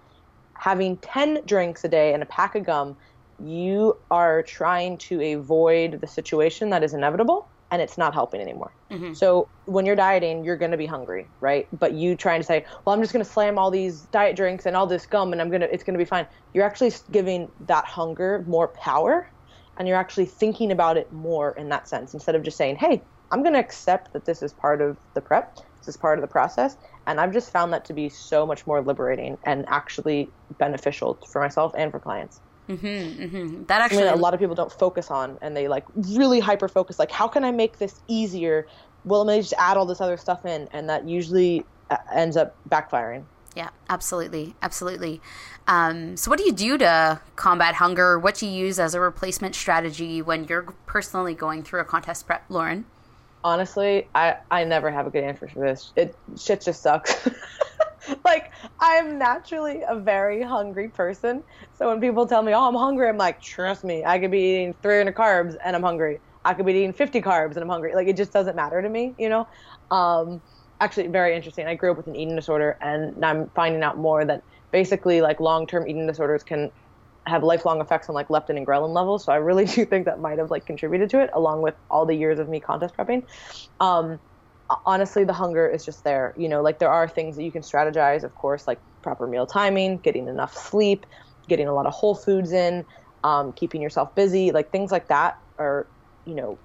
[0.54, 2.96] Having 10 drinks a day and a pack of gum
[3.38, 8.72] you are trying to avoid the situation that is inevitable and it's not helping anymore.
[8.92, 9.14] Mm-hmm.
[9.14, 11.66] So when you're dieting, you're going to be hungry, right?
[11.76, 14.66] But you trying to say, "Well, I'm just going to slam all these diet drinks
[14.66, 16.92] and all this gum and I'm going to it's going to be fine." You're actually
[17.10, 19.28] giving that hunger more power
[19.76, 23.02] and you're actually thinking about it more in that sense instead of just saying, "Hey,
[23.32, 25.56] I'm going to accept that this is part of the prep.
[25.80, 28.66] This is part of the process." And I've just found that to be so much
[28.66, 32.40] more liberating and actually beneficial for myself and for clients.
[32.68, 33.64] Mm-hmm, mm-hmm.
[33.64, 36.40] That actually, I mean, a lot of people don't focus on, and they like really
[36.40, 36.98] hyper focus.
[36.98, 38.66] Like, how can I make this easier?
[39.05, 42.37] Well, let me just add all this other stuff in, and that usually uh, ends
[42.37, 43.24] up backfiring.
[43.55, 45.20] Yeah, absolutely, absolutely.
[45.68, 48.18] Um, so, what do you do to combat hunger?
[48.18, 52.27] What do you use as a replacement strategy when you're personally going through a contest
[52.27, 52.87] prep, Lauren?
[53.44, 55.92] honestly, I I never have a good answer for this.
[55.94, 57.29] It shit just sucks.
[58.24, 61.42] like I'm naturally a very hungry person.
[61.74, 64.40] So when people tell me, "Oh, I'm hungry," I'm like, "Trust me, I could be
[64.40, 66.20] eating 300 carbs and I'm hungry.
[66.44, 68.88] I could be eating 50 carbs and I'm hungry." Like it just doesn't matter to
[68.88, 69.46] me, you know.
[69.90, 70.42] Um,
[70.80, 71.66] actually, very interesting.
[71.66, 75.40] I grew up with an eating disorder, and I'm finding out more that basically like
[75.40, 76.70] long-term eating disorders can
[77.26, 79.24] have lifelong effects on like leptin and ghrelin levels.
[79.24, 82.06] So I really do think that might have like contributed to it, along with all
[82.06, 83.22] the years of me contest prepping.
[83.80, 84.20] Um,
[84.87, 86.34] honestly, the hunger is just there.
[86.37, 89.46] You know, like there are things that you can strategize, of course, like proper meal
[89.46, 91.06] timing, getting enough sleep,
[91.48, 92.84] getting a lot of whole foods in,
[93.22, 95.88] um, keeping yourself busy, like things like that are,
[96.24, 96.60] you know,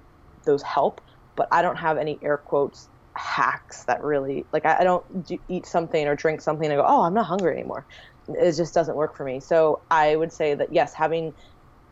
[0.46, 1.02] those help.
[1.36, 5.38] But I don't have any air quotes hacks that really like I, I don't do,
[5.50, 7.86] eat something or drink something and go, oh, I'm not hungry anymore
[8.36, 9.40] it just doesn't work for me.
[9.40, 11.34] So I would say that yes, having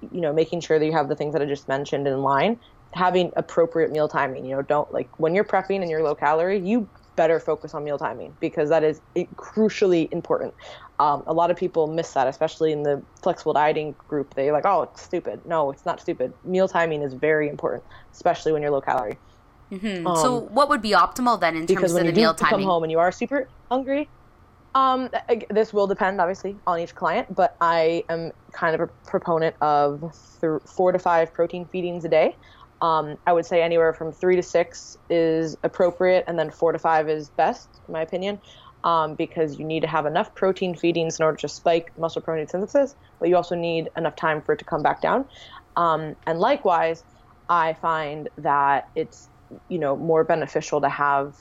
[0.01, 2.59] you know making sure that you have the things that I just mentioned in line,
[2.93, 4.45] having appropriate meal timing.
[4.45, 7.83] You know, don't like when you're prepping and you're low calorie, you better focus on
[7.83, 9.01] meal timing because that is
[9.35, 10.53] crucially important.
[10.99, 14.33] Um, a lot of people miss that, especially in the flexible dieting group.
[14.33, 16.33] They're like, "Oh, it's stupid." No, it's not stupid.
[16.43, 19.17] Meal timing is very important, especially when you're low calorie.
[19.71, 20.07] Mm-hmm.
[20.07, 22.51] Um, so, what would be optimal then in terms of the meal timing?
[22.51, 24.09] Come home and you are super hungry.
[24.75, 25.09] Um,
[25.49, 30.01] this will depend, obviously, on each client, but I am kind of a proponent of
[30.39, 32.35] th- four to five protein feedings a day.
[32.81, 36.79] Um, I would say anywhere from three to six is appropriate, and then four to
[36.79, 38.39] five is best, in my opinion,
[38.83, 42.47] um, because you need to have enough protein feedings in order to spike muscle protein
[42.47, 45.25] synthesis, but you also need enough time for it to come back down.
[45.75, 47.03] Um, and likewise,
[47.49, 49.29] I find that it's
[49.69, 51.35] you know more beneficial to have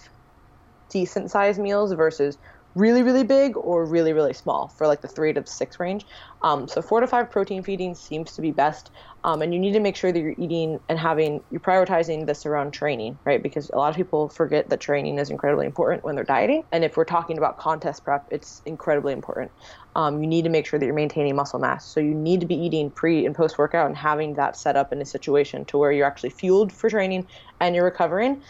[0.90, 2.38] decent sized meals versus
[2.76, 6.06] really really big or really really small for like the three to six range.
[6.42, 8.90] Um, so four to five protein feeding seems to be best.
[9.24, 12.44] Um, and you need to make sure that you're eating and having you're prioritizing this
[12.44, 13.42] around training right?
[13.42, 16.64] Because a lot of people forget that training is incredibly important when they're dieting.
[16.70, 19.50] And if we're talking about contest prep it's incredibly important.
[19.94, 21.90] Um, you need to make sure that you're maintaining muscle mass.
[21.90, 24.92] So you need to be eating pre and post workout and having that set up
[24.92, 27.26] in a situation to where you're actually fueled for training
[27.58, 28.42] and you're recovering.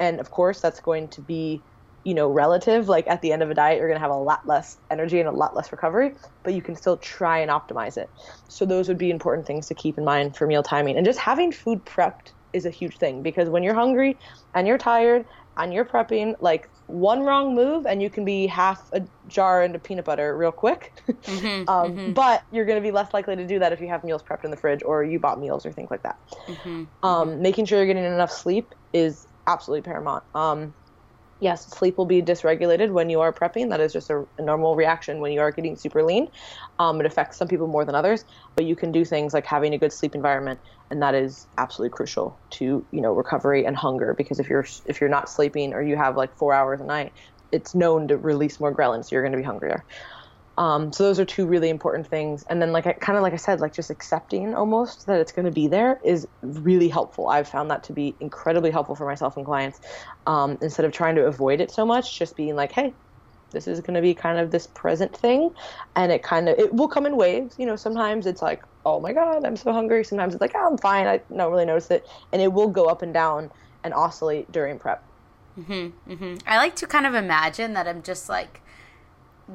[0.00, 1.62] And of course that's going to be
[2.06, 2.88] you know, relative.
[2.88, 5.18] Like at the end of a diet, you're going to have a lot less energy
[5.18, 6.14] and a lot less recovery,
[6.44, 8.08] but you can still try and optimize it.
[8.46, 10.96] So those would be important things to keep in mind for meal timing.
[10.96, 14.16] And just having food prepped is a huge thing because when you're hungry
[14.54, 18.88] and you're tired and you're prepping, like one wrong move and you can be half
[18.92, 20.92] a jar into peanut butter real quick.
[21.08, 22.12] Mm-hmm, um, mm-hmm.
[22.12, 24.44] But you're going to be less likely to do that if you have meals prepped
[24.44, 26.20] in the fridge or you bought meals or things like that.
[26.46, 27.42] Mm-hmm, um, mm-hmm.
[27.42, 30.22] making sure you're getting enough sleep is absolutely paramount.
[30.32, 30.72] Um,
[31.40, 33.70] yes, sleep will be dysregulated when you are prepping.
[33.70, 36.28] That is just a, a normal reaction when you are getting super lean.
[36.78, 39.74] Um, it affects some people more than others, but you can do things like having
[39.74, 44.14] a good sleep environment, and that is absolutely crucial to you know recovery and hunger.
[44.16, 47.12] Because if you're if you're not sleeping or you have like four hours a night,
[47.52, 49.84] it's known to release more ghrelin, so you're going to be hungrier.
[50.58, 52.44] Um, so those are two really important things.
[52.48, 55.32] And then, like I kind of like I said, like just accepting almost that it's
[55.32, 57.28] going to be there is really helpful.
[57.28, 59.80] I've found that to be incredibly helpful for myself and clients.
[60.26, 62.94] Um, instead of trying to avoid it so much, just being like, hey,
[63.50, 65.50] this is going to be kind of this present thing,
[65.94, 67.56] and it kind of it will come in waves.
[67.58, 70.04] You know, sometimes it's like, oh my god, I'm so hungry.
[70.04, 71.06] Sometimes it's like, oh, I'm fine.
[71.06, 73.50] I don't really notice it, and it will go up and down
[73.84, 75.02] and oscillate during prep.
[75.58, 76.34] Mm-hmm, mm-hmm.
[76.46, 78.60] I like to kind of imagine that I'm just like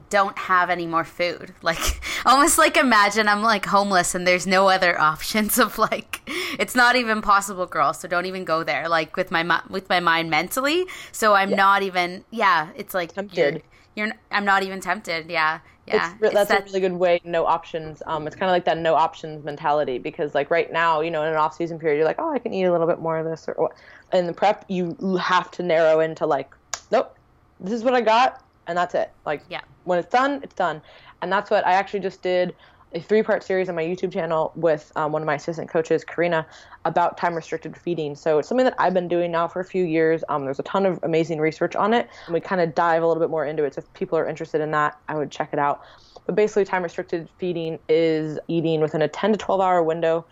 [0.09, 1.53] don't have any more food.
[1.63, 6.21] Like almost like imagine I'm like homeless and there's no other options of like
[6.59, 7.93] it's not even possible, girl.
[7.93, 8.89] So don't even go there.
[8.89, 10.85] Like with my with my mind mentally.
[11.11, 11.55] So I'm yeah.
[11.55, 12.25] not even.
[12.31, 13.63] Yeah, it's like tempted.
[13.95, 14.15] You're, you're.
[14.31, 15.29] I'm not even tempted.
[15.29, 15.59] Yeah.
[15.87, 17.19] Yeah, it's, that's that, a really good way.
[17.23, 18.03] No options.
[18.05, 21.23] Um, it's kind of like that no options mentality because, like, right now, you know,
[21.23, 23.17] in an off season period, you're like, oh, I can eat a little bit more
[23.17, 23.73] of this, or what.
[24.13, 26.53] In the prep, you have to narrow into like,
[26.91, 27.17] nope,
[27.59, 29.11] this is what I got and that's it.
[29.25, 29.61] Like yeah.
[29.83, 30.81] when it's done, it's done.
[31.21, 32.55] And that's what I actually just did
[32.93, 36.03] a three part series on my YouTube channel with um, one of my assistant coaches,
[36.03, 36.45] Karina,
[36.83, 38.15] about time restricted feeding.
[38.15, 40.23] So it's something that I've been doing now for a few years.
[40.29, 42.09] Um, there's a ton of amazing research on it.
[42.25, 43.75] And we kind of dive a little bit more into it.
[43.75, 45.83] So if people are interested in that, I would check it out.
[46.25, 50.25] But basically, time restricted feeding is eating within a 10 to 12 hour window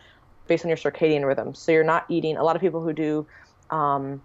[0.48, 1.54] based on your circadian rhythm.
[1.54, 3.26] So you're not eating, a lot of people who do
[3.70, 4.22] um,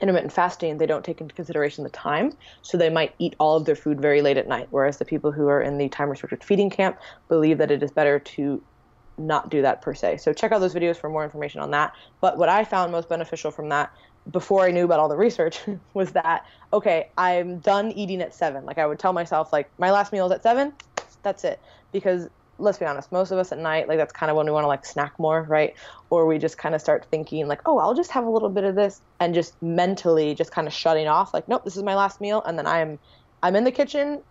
[0.00, 2.32] intermittent fasting, they don't take into consideration the time.
[2.62, 4.68] So they might eat all of their food very late at night.
[4.70, 7.90] Whereas the people who are in the time restricted feeding camp believe that it is
[7.90, 8.62] better to
[9.18, 10.18] not do that per se.
[10.18, 11.92] So check out those videos for more information on that.
[12.20, 13.90] But what I found most beneficial from that
[14.30, 15.60] before I knew about all the research
[15.94, 18.64] was that, okay, I'm done eating at seven.
[18.64, 20.72] Like I would tell myself, like, my last meal is at seven,
[21.22, 21.60] that's it.
[21.92, 24.52] Because let's be honest, most of us at night, like that's kind of when we
[24.52, 25.74] want to like snack more, right?
[26.10, 28.64] Or we just kind of start thinking like, oh, I'll just have a little bit
[28.64, 31.94] of this and just mentally just kind of shutting off like, nope, this is my
[31.94, 32.42] last meal.
[32.44, 32.98] And then I'm,
[33.42, 34.22] I'm in the kitchen,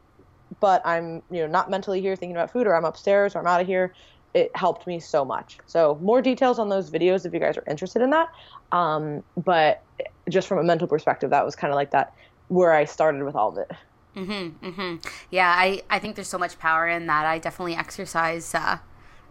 [0.60, 3.48] but I'm, you know, not mentally here thinking about food or I'm upstairs or I'm
[3.48, 3.94] out of here.
[4.34, 5.58] It helped me so much.
[5.66, 8.28] So more details on those videos if you guys are interested in that.
[8.72, 9.84] Um, but
[10.30, 12.14] just from a mental perspective, that was kind of like that
[12.50, 13.72] where I started with all of it.
[14.18, 15.08] Mm-hmm, mm-hmm.
[15.30, 17.26] Yeah, I, I think there's so much power in that.
[17.26, 18.80] I definitely exercise uh,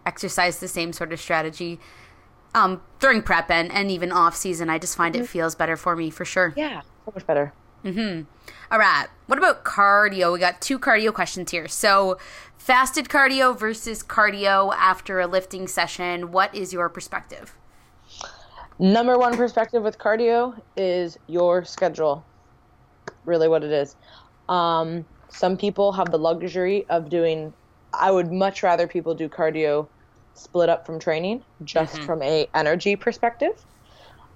[0.05, 1.79] exercise the same sort of strategy
[2.55, 4.69] um, during prep and, and even off season.
[4.69, 5.25] I just find mm-hmm.
[5.25, 6.53] it feels better for me for sure.
[6.55, 7.53] Yeah, so much better.
[7.83, 8.23] Mm-hmm.
[8.71, 9.07] All right.
[9.27, 10.33] What about cardio?
[10.33, 11.67] We got two cardio questions here.
[11.67, 12.17] So,
[12.57, 16.31] fasted cardio versus cardio after a lifting session.
[16.31, 17.55] What is your perspective?
[18.79, 22.25] Number one perspective with cardio is your schedule.
[23.25, 23.95] Really, what it is.
[24.49, 27.53] Um, some people have the luxury of doing.
[27.93, 29.87] I would much rather people do cardio
[30.33, 32.05] split up from training, just mm-hmm.
[32.05, 33.65] from a energy perspective.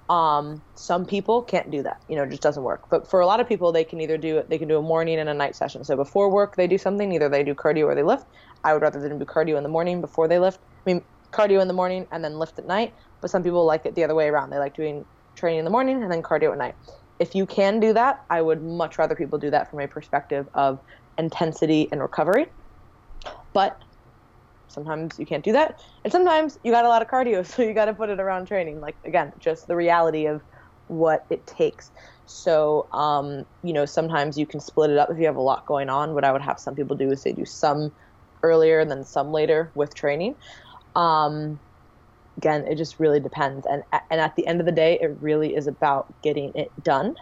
[0.10, 2.02] Um, some people can't do that.
[2.10, 2.89] You know, it just doesn't work.
[2.89, 4.50] But for a lot of people, they can either do it.
[4.50, 5.86] They can do a morning and a night session.
[5.86, 7.13] So before work, they do something.
[7.13, 8.26] Either they do cardio or they lift.
[8.63, 10.60] I would rather them do cardio in the morning before they lift.
[10.86, 12.93] I mean, cardio in the morning and then lift at night.
[13.21, 14.50] But some people like it the other way around.
[14.50, 16.76] They like doing training in the morning and then cardio at night
[17.22, 20.50] if you can do that, I would much rather people do that from a perspective
[20.56, 20.80] of
[21.20, 22.48] intensity and recovery.
[23.54, 23.78] But
[24.68, 25.76] sometimes you can't do that.
[26.04, 28.48] And sometimes you got a lot of cardio, so you got to put it around
[28.48, 28.80] training.
[28.80, 30.42] Like, again, just the reality of
[30.88, 31.92] what it takes.
[32.26, 35.68] So, um, you know, sometimes you can split it up if you have a lot
[35.68, 36.16] going on.
[36.16, 37.92] What I would have some people do is they do some
[38.42, 40.36] earlier and then some later with training.
[40.96, 41.60] Um,
[42.38, 43.65] again, it just really depends.
[43.65, 47.15] And and at the end of the day, it really is about getting it done.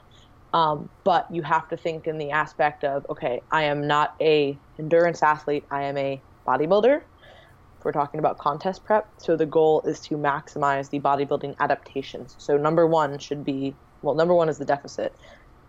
[0.53, 4.57] Um, but you have to think in the aspect of okay, I am not a
[4.77, 5.65] endurance athlete.
[5.71, 6.97] I am a bodybuilder.
[6.97, 12.35] If we're talking about contest prep, so the goal is to maximize the bodybuilding adaptations.
[12.37, 15.15] So number one should be well, number one is the deficit,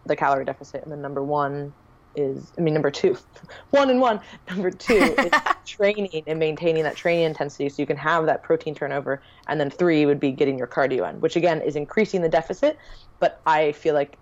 [0.07, 1.75] the calorie deficit, and then number one
[2.17, 3.17] is I mean number two,
[3.71, 4.21] one and one.
[4.49, 5.33] Number two is
[5.65, 9.23] training and maintaining that training intensity so you can have that protein turnover.
[9.49, 12.79] And then three would be getting your cardio in, which again is increasing the deficit.
[13.19, 14.17] But I feel like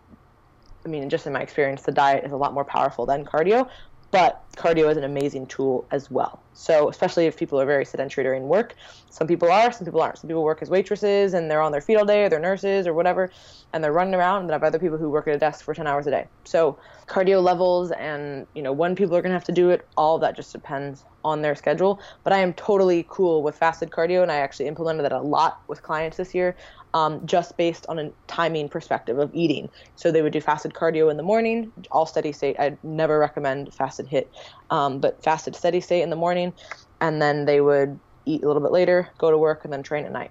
[0.85, 3.68] I mean, just in my experience, the diet is a lot more powerful than cardio
[4.11, 6.42] but cardio is an amazing tool as well.
[6.55, 8.75] So, especially if people are very sedentary during work,
[9.11, 10.18] some people are, some people aren't.
[10.18, 12.87] Some people work as waitresses and they're on their feet all day, or they're nurses
[12.87, 13.31] or whatever,
[13.73, 14.40] and they're running around.
[14.40, 16.11] And then I have other people who work at a desk for 10 hours a
[16.11, 16.27] day.
[16.44, 19.87] So, cardio levels and you know when people are going to have to do it,
[19.97, 22.01] all that just depends on their schedule.
[22.25, 25.61] But I am totally cool with fasted cardio, and I actually implemented that a lot
[25.68, 26.57] with clients this year
[26.94, 29.68] um, just based on a timing perspective of eating.
[29.96, 32.59] So they would do fasted cardio in the morning, all steady state.
[32.59, 34.29] I'd never recommend fasted HIIT,
[34.70, 36.53] um, but fasted steady state in the morning,
[37.01, 40.05] and then they would eat a little bit later, go to work, and then train
[40.05, 40.31] at night.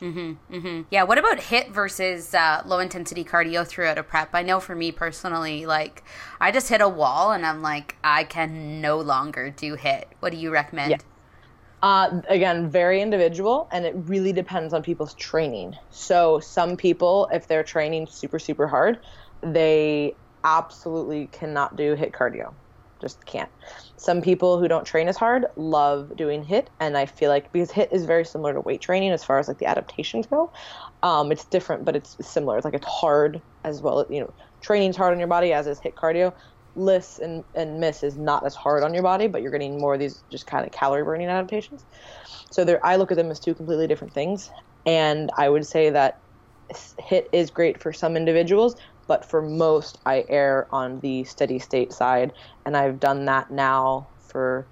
[0.00, 0.82] Mm-hmm, mm-hmm.
[0.90, 1.04] Yeah.
[1.04, 4.30] What about HIIT versus uh, low intensity cardio throughout a prep?
[4.34, 6.02] I know for me personally, like
[6.40, 10.04] I just hit a wall and I'm like, I can no longer do HIIT.
[10.18, 10.90] What do you recommend?
[10.90, 10.96] Yeah.
[11.82, 15.74] Uh, again, very individual, and it really depends on people's training.
[15.90, 19.00] So, some people, if they're training super, super hard,
[19.42, 20.14] they
[20.44, 22.54] absolutely cannot do HIIT cardio.
[23.00, 23.50] Just can't.
[23.96, 27.72] Some people who don't train as hard love doing HIIT, and I feel like because
[27.72, 30.52] HIIT is very similar to weight training as far as like the adaptations go.
[31.02, 32.56] Um, it's different, but it's similar.
[32.56, 34.06] It's like it's hard as well.
[34.08, 36.32] You know, training's hard on your body as is HIIT cardio
[36.74, 39.94] LISS and, and MISS is not as hard on your body, but you're getting more
[39.94, 41.84] of these just kind of calorie burning adaptations.
[42.50, 44.50] So there, I look at them as two completely different things.
[44.86, 46.20] And I would say that
[46.72, 51.92] HIIT is great for some individuals, but for most, I err on the steady state
[51.92, 52.32] side.
[52.64, 54.66] And I've done that now for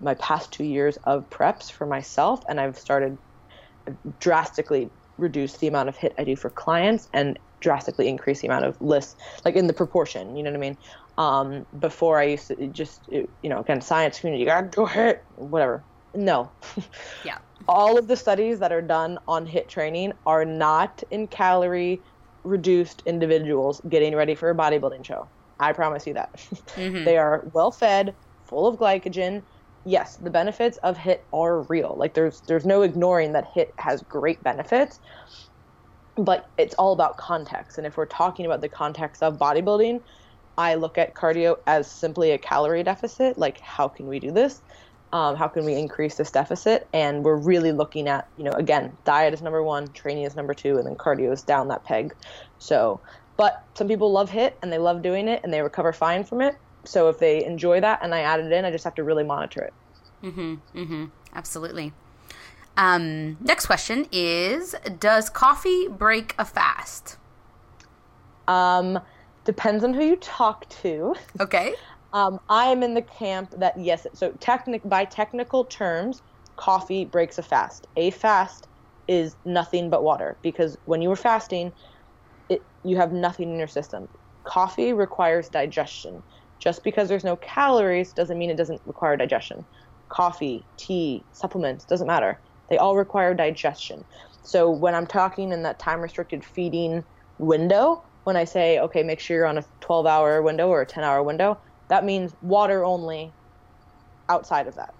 [0.00, 2.42] my past two years of preps for myself.
[2.48, 3.18] And I've started
[3.86, 8.48] uh, drastically reduce the amount of HIIT I do for clients and drastically increase the
[8.48, 10.76] amount of LISS, like in the proportion, you know what I mean?
[11.18, 15.18] Um, before I used to just, you know, again, science community, you gotta do HIIT,
[15.30, 15.86] whatever.
[16.14, 16.52] No.
[17.24, 17.38] Yeah.
[17.68, 22.02] All of the studies that are done on HIIT training are not in calorie
[22.44, 25.30] reduced individuals getting ready for a bodybuilding show.
[25.60, 26.30] I promise you that.
[26.74, 27.04] Mm-hmm.
[27.04, 29.44] they are well fed, full of glycogen.
[29.84, 31.94] Yes, the benefits of HIIT are real.
[31.96, 34.98] Like there's there's no ignoring that HIIT has great benefits,
[36.16, 37.78] but it's all about context.
[37.78, 40.00] And if we're talking about the context of bodybuilding,
[40.58, 43.38] I look at cardio as simply a calorie deficit.
[43.38, 44.62] Like, how can we do this?
[45.12, 46.88] Um, how can we increase this deficit?
[46.92, 50.54] And we're really looking at, you know, again, diet is number one, training is number
[50.54, 52.14] two, and then cardio is down that peg.
[52.58, 53.00] So,
[53.36, 56.40] but some people love HIIT and they love doing it and they recover fine from
[56.40, 56.56] it.
[56.84, 59.24] So if they enjoy that and I add it in, I just have to really
[59.24, 59.74] monitor it.
[60.22, 60.54] Mm-hmm.
[60.78, 61.04] Mm-hmm.
[61.34, 61.92] Absolutely.
[62.76, 67.18] Um, next question is Does coffee break a fast?
[68.48, 69.00] Um,
[69.44, 71.14] depends on who you talk to.
[71.40, 71.74] Okay.
[72.12, 74.06] Um, I am in the camp that yes.
[74.14, 76.22] So technic by technical terms,
[76.56, 77.86] coffee breaks a fast.
[77.96, 78.68] A fast
[79.08, 81.72] is nothing but water because when you are fasting,
[82.48, 84.08] it you have nothing in your system.
[84.44, 86.22] Coffee requires digestion.
[86.60, 89.64] Just because there's no calories doesn't mean it doesn't require digestion.
[90.10, 92.40] Coffee, tea, supplements doesn't matter.
[92.70, 94.04] They all require digestion.
[94.44, 97.02] So when I'm talking in that time restricted feeding
[97.38, 100.86] window, when I say okay, make sure you're on a 12 hour window or a
[100.86, 103.34] 10 hour window, that means water only
[104.28, 104.94] outside of that.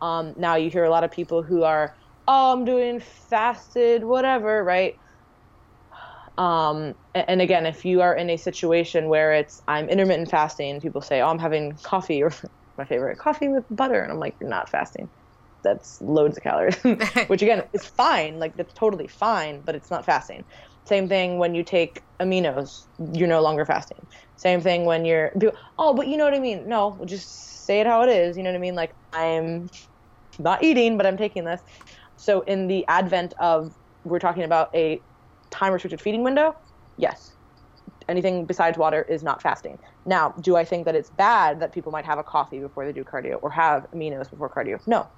[0.00, 1.94] Um, now you hear a lot of people who are,
[2.26, 4.94] oh, I'm doing fasted, whatever, right?
[6.38, 11.00] Um, and again, if you are in a situation where it's I'm intermittent fasting, people
[11.02, 12.32] say, oh, I'm having coffee or
[12.78, 15.10] my favorite coffee with butter, and I'm like, you're not fasting.
[15.62, 16.76] That's loads of calories,
[17.28, 18.38] which again is fine.
[18.38, 20.44] Like that's totally fine, but it's not fasting.
[20.86, 24.06] Same thing when you take aminos, you're no longer fasting.
[24.36, 25.32] Same thing when you're,
[25.78, 26.68] oh, but you know what I mean?
[26.68, 28.36] No, just say it how it is.
[28.36, 28.74] You know what I mean?
[28.74, 29.68] Like I'm
[30.38, 31.60] not eating, but I'm taking this.
[32.16, 33.72] So in the advent of,
[34.04, 35.00] we're talking about a
[35.50, 36.54] time restricted feeding window,
[36.96, 37.36] yes.
[38.08, 39.78] Anything besides water is not fasting.
[40.04, 42.92] Now, do I think that it's bad that people might have a coffee before they
[42.92, 44.80] do cardio or have aminos before cardio?
[44.86, 45.08] No,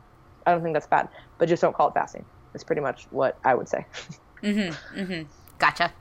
[0.47, 1.09] I don't think that's bad,
[1.39, 2.27] but just don't call it fasting.
[2.53, 3.87] That's pretty much what I would say.
[4.43, 5.23] mm-hmm, mm-hmm.
[5.59, 5.93] Gotcha.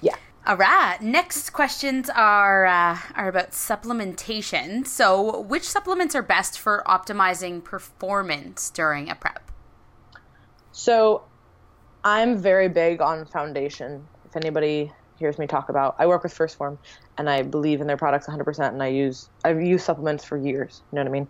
[0.00, 0.16] Yeah.
[0.46, 1.00] All right.
[1.00, 4.86] Next questions are uh, are about supplementation.
[4.86, 9.50] So, which supplements are best for optimizing performance during a prep?
[10.72, 11.22] So,
[12.04, 14.06] I'm very big on foundation.
[14.24, 16.78] If anybody hears me talk about, I work with 1st Phorm,
[17.18, 18.68] and I believe in their products 100%.
[18.68, 20.82] And I use I've used supplements for years.
[20.92, 21.28] You know what I mean?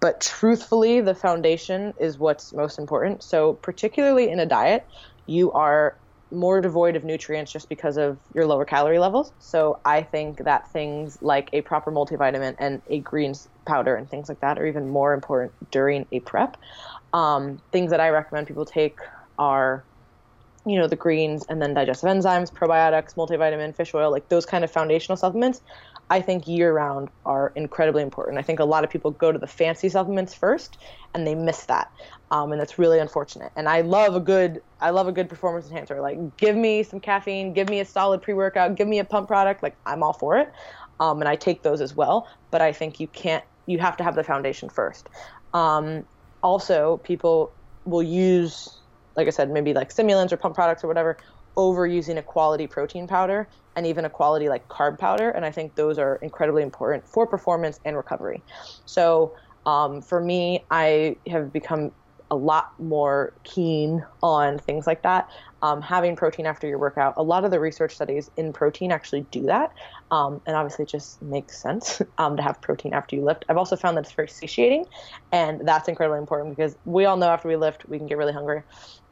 [0.00, 3.22] But truthfully, the foundation is what's most important.
[3.22, 4.86] So, particularly in a diet,
[5.26, 5.96] you are
[6.30, 9.32] more devoid of nutrients just because of your lower calorie levels.
[9.38, 14.28] So I think that things like a proper multivitamin and a greens powder and things
[14.28, 16.56] like that are even more important during a prep.
[17.12, 18.98] Um, things that I recommend people take
[19.38, 19.86] are,
[20.66, 24.64] you know, the greens and then digestive enzymes, probiotics, multivitamin, fish oil, like those kind
[24.64, 25.60] of foundational supplements.
[26.08, 28.38] I think year round are incredibly important.
[28.38, 30.78] I think a lot of people go to the fancy supplements first
[31.14, 31.88] and they miss that.
[32.30, 33.50] Um, and that's really unfortunate.
[33.56, 36.00] And I love a good I love a good performance enhancer.
[36.00, 39.62] Like give me some caffeine, give me a solid pre-workout, give me a pump product,
[39.62, 40.48] like I'm all for it.
[41.00, 44.04] Um, and I take those as well, but I think you can't you have to
[44.04, 45.08] have the foundation first.
[45.52, 46.04] Um,
[46.42, 48.68] also, people will use
[49.16, 51.16] like I said, maybe like stimulants or pump products or whatever
[51.56, 55.30] over using a quality protein powder and even a quality like carb powder.
[55.30, 58.44] And I think those are incredibly important for performance and recovery.
[58.84, 59.34] So
[59.66, 61.92] um, for me, I have become
[62.30, 65.28] a lot more keen on things like that.
[65.62, 69.22] Um, having protein after your workout, a lot of the research studies in protein actually
[69.30, 69.70] do that.
[70.10, 73.44] Um, and obviously, it just makes sense um, to have protein after you lift.
[73.48, 74.86] I've also found that it's very satiating,
[75.32, 78.32] and that's incredibly important because we all know after we lift, we can get really
[78.32, 78.62] hungry.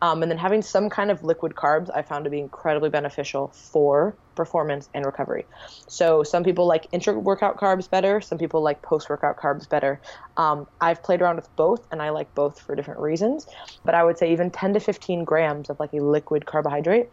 [0.03, 3.49] Um, and then having some kind of liquid carbs, I found to be incredibly beneficial
[3.49, 5.47] for performance and recovery.
[5.89, 10.01] So some people like intra workout carbs better, some people like post workout carbs better.
[10.37, 13.47] Um, I've played around with both, and I like both for different reasons.
[13.85, 17.09] But I would say even 10 to 15 grams of like a liquid carbohydrate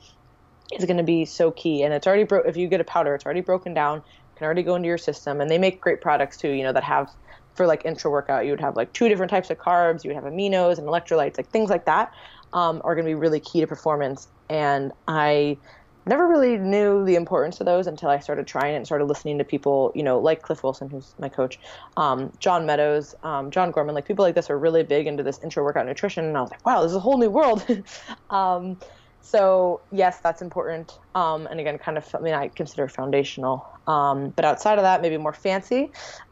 [0.77, 1.83] is going to be so key.
[1.83, 2.45] And it's already broke.
[2.45, 4.01] If you get a powder, it's already broken down.
[4.35, 6.49] Can already go into your system, and they make great products too.
[6.49, 7.11] You know that have
[7.55, 10.03] for like intra workout, you would have like two different types of carbs.
[10.03, 12.13] You would have aminos and electrolytes, like things like that,
[12.53, 14.27] um, are going to be really key to performance.
[14.49, 15.57] And I
[16.05, 19.37] never really knew the importance of those until I started trying it and started listening
[19.37, 21.59] to people, you know, like Cliff Wilson, who's my coach,
[21.97, 25.39] um, John Meadows, um, John Gorman, like people like this are really big into this
[25.43, 26.25] intra workout nutrition.
[26.25, 27.65] And I was like, wow, this is a whole new world.
[28.29, 28.77] um,
[29.21, 30.91] so yes, that's important.
[31.15, 33.65] Um, and again, kind of, I mean, I consider foundational.
[33.87, 35.91] Um, but outside of that, maybe more fancy.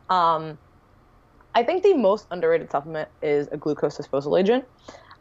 [0.09, 0.57] Um,
[1.53, 4.65] I think the most underrated supplement is a glucose disposal agent.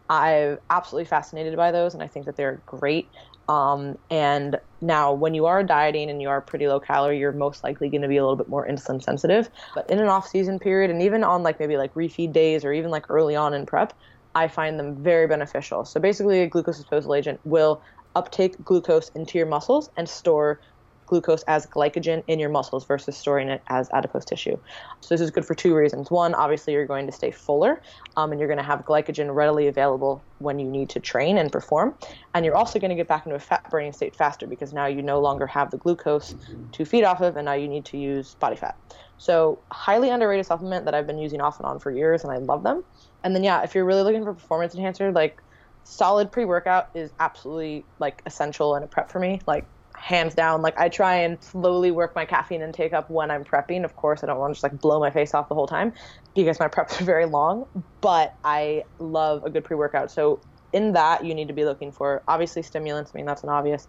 [0.08, 3.10] I'm absolutely fascinated by those, and I think that they're great.
[3.48, 7.64] Um, and now, when you are dieting and you are pretty low calorie, you're most
[7.64, 9.50] likely going to be a little bit more insulin sensitive.
[9.74, 12.72] But in an off season period, and even on like maybe like refeed days or
[12.72, 13.92] even like early on in prep,
[14.34, 15.84] I find them very beneficial.
[15.84, 17.82] So basically, a glucose disposal agent will
[18.14, 20.60] uptake glucose into your muscles and store
[21.08, 24.56] glucose as glycogen in your muscles versus storing it as adipose tissue.
[25.00, 26.10] So this is good for two reasons.
[26.10, 27.80] One, obviously you're going to stay fuller,
[28.16, 31.50] um, and you're going to have glycogen readily available when you need to train and
[31.50, 31.96] perform,
[32.34, 34.86] and you're also going to get back into a fat burning state faster because now
[34.86, 36.34] you no longer have the glucose
[36.72, 38.76] to feed off of, and now you need to use body fat.
[39.16, 42.36] So highly underrated supplement that I've been using off and on for years, and I
[42.36, 42.84] love them.
[43.24, 45.42] And then yeah, if you're really looking for performance enhancer, like
[45.84, 49.40] solid pre-workout is absolutely like essential and a prep for me.
[49.46, 49.66] Like
[49.98, 50.62] hands down.
[50.62, 53.84] Like I try and slowly work my caffeine intake up when I'm prepping.
[53.84, 55.92] Of course, I don't want to just like blow my face off the whole time
[56.34, 57.66] because my preps are very long.
[58.00, 60.10] But I love a good pre-workout.
[60.10, 60.40] So
[60.72, 63.12] in that, you need to be looking for obviously stimulants.
[63.14, 63.86] I mean, that's an obvious.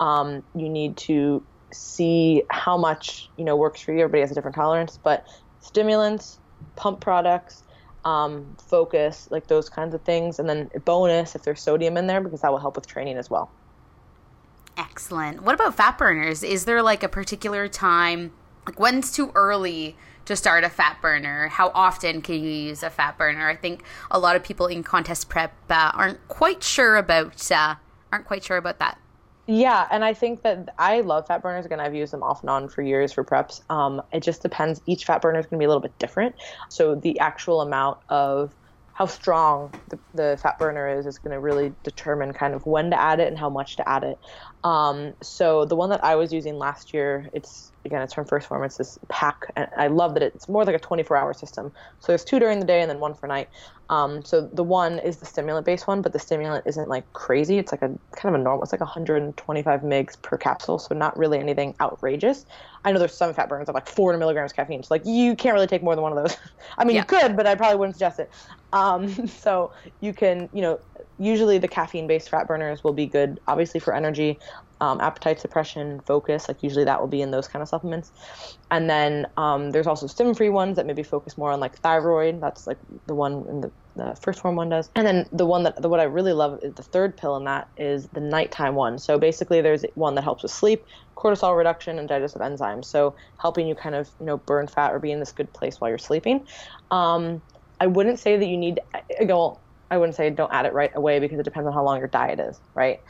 [0.00, 4.00] Um, you need to see how much you know works for you.
[4.00, 5.26] Everybody has a different tolerance, but
[5.60, 6.38] stimulants,
[6.76, 7.62] pump products,
[8.04, 10.38] um, focus, like those kinds of things.
[10.38, 13.30] And then bonus if there's sodium in there because that will help with training as
[13.30, 13.50] well.
[14.76, 15.42] Excellent.
[15.42, 16.42] What about fat burners?
[16.42, 18.32] Is there like a particular time,
[18.66, 21.48] like when's too early to start a fat burner?
[21.48, 23.48] How often can you use a fat burner?
[23.48, 27.74] I think a lot of people in contest prep uh, aren't quite sure about uh,
[28.10, 28.98] aren't quite sure about that.
[29.48, 31.66] Yeah, and I think that I love fat burners.
[31.66, 33.60] Again, I've used them off and on for years for preps.
[33.70, 34.80] Um, it just depends.
[34.86, 36.36] Each fat burner is going to be a little bit different.
[36.70, 38.54] So the actual amount of
[38.92, 42.90] how strong the, the fat burner is is going to really determine kind of when
[42.90, 44.18] to add it and how much to add it.
[44.62, 48.44] Um, so the one that I was using last year, it's again, it's from 1st
[48.44, 48.64] Phorm.
[48.64, 51.72] It's this pack, and I love that it's more like a 24-hour system.
[52.00, 53.48] So there's two during the day and then one for night.
[53.90, 57.58] Um, so the one is the stimulant-based one, but the stimulant isn't like crazy.
[57.58, 58.62] It's like a kind of a normal.
[58.62, 62.46] It's like 125 mgs per capsule, so not really anything outrageous.
[62.84, 64.82] I know there's some fat burners of like 400 milligrams caffeine.
[64.82, 66.36] So like you can't really take more than one of those.
[66.78, 67.02] I mean, yeah.
[67.02, 68.30] you could, but I probably wouldn't suggest it.
[68.72, 70.80] Um, so you can, you know,
[71.18, 74.38] usually the caffeine based fat burners will be good obviously for energy
[74.82, 78.10] um, appetite suppression focus like usually that will be in those kind of supplements.
[78.68, 82.40] And then um, there's also stim free ones that maybe focus more on like thyroid.
[82.40, 84.90] That's like the one in the, the 1st Phorm one does.
[84.96, 87.44] And then the one that the, what i really love is the third pill in
[87.44, 88.98] that is the nighttime one.
[88.98, 90.84] So basically there's one that helps with sleep
[91.16, 92.86] cortisol reduction and digestive enzymes.
[92.86, 95.76] So helping you kind of you know burn fat or be in this good place
[95.78, 96.44] while you're sleeping.
[96.90, 97.40] Um,
[97.80, 98.78] i wouldn't say that you need
[99.26, 99.62] go
[99.92, 102.08] I wouldn't say don't add it right away because it depends on how long your
[102.08, 103.00] diet is, right?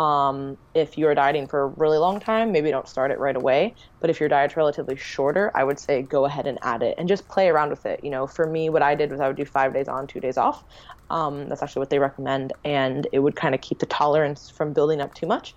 [0.00, 3.76] Um, if you're dieting for a really long time, maybe don't start it right away.
[4.00, 7.06] But if your diet's relatively shorter, I would say go ahead and add it and
[7.06, 8.00] just play around with it.
[8.02, 10.18] You know, for me, what I did was I would do five days on, two
[10.20, 10.64] days off.
[11.10, 14.72] Um, that's actually what they recommend, and it would kind of keep the tolerance from
[14.72, 15.54] building up too much.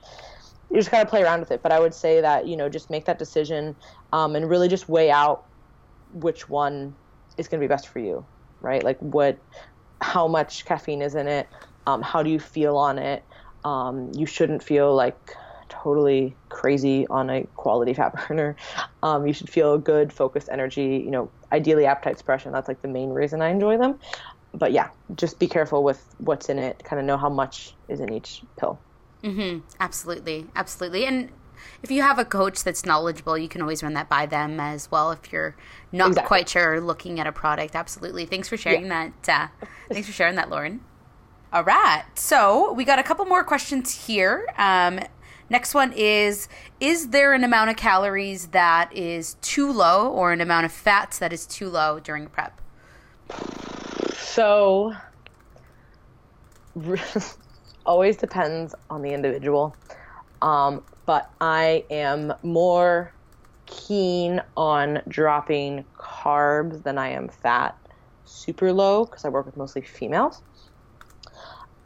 [0.69, 1.61] You just gotta play around with it.
[1.63, 3.77] But I would say that you know just make that decision
[4.11, 5.45] um, and really just weigh out
[6.11, 6.97] which one
[7.37, 8.27] is going to be best for you,
[8.59, 8.83] right?
[8.83, 9.39] Like what
[10.01, 11.47] how much caffeine is in it,
[11.87, 13.23] um, how do you feel on it.
[13.65, 15.35] Um, you shouldn't feel like
[15.69, 18.55] totally crazy on a quality fat burner.
[19.01, 21.01] Um, you should feel good, focused energy.
[21.03, 22.51] You know, ideally appetite suppression.
[22.51, 23.99] That's like the main reason I enjoy them.
[24.53, 26.83] But yeah, just be careful with what's in it.
[26.83, 28.79] Kind of know how much is in each pill.
[29.23, 29.59] Mm-hmm.
[29.79, 31.05] Absolutely, absolutely.
[31.05, 31.31] And
[31.81, 34.91] if you have a coach that's knowledgeable, you can always run that by them as
[34.91, 35.55] well if you're
[35.91, 36.27] not exactly.
[36.27, 37.75] quite sure looking at a product.
[37.75, 38.25] Absolutely.
[38.25, 39.09] Thanks for sharing yeah.
[39.25, 39.51] that.
[39.61, 40.81] Uh, thanks for sharing that, Lauren.
[41.53, 42.03] All right.
[42.15, 44.47] So we got a couple more questions here.
[44.57, 44.99] Um,
[45.51, 46.47] next one is
[46.79, 51.19] Is there an amount of calories that is too low or an amount of fats
[51.19, 52.59] that is too low during prep?
[54.17, 54.95] So,
[57.85, 59.75] always depends on the individual.
[60.41, 63.13] Um, but I am more
[63.67, 67.77] keen on dropping carbs than I am fat
[68.25, 70.41] super low because I work with mostly females.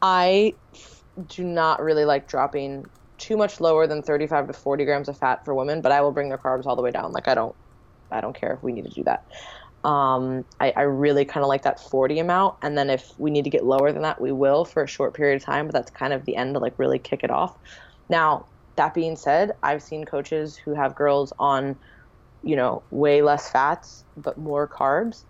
[0.02, 0.54] I
[1.26, 2.86] do not really like dropping
[3.18, 6.12] too much lower than 35 to 40 grams of fat for women, but I will
[6.12, 7.12] bring their carbs all the way down.
[7.12, 7.56] Like I don't,
[8.12, 9.24] I don't care if we need to do that.
[9.88, 13.44] Um, I, I really kind of like that 40 amount, and then if we need
[13.46, 15.66] to get lower than that, we will for a short period of time.
[15.66, 17.56] But that's kind of the end to like really kick it off.
[18.10, 21.78] Now, that being said, I've seen coaches who have girls on,
[22.44, 25.26] you know, way less fats but more carbs,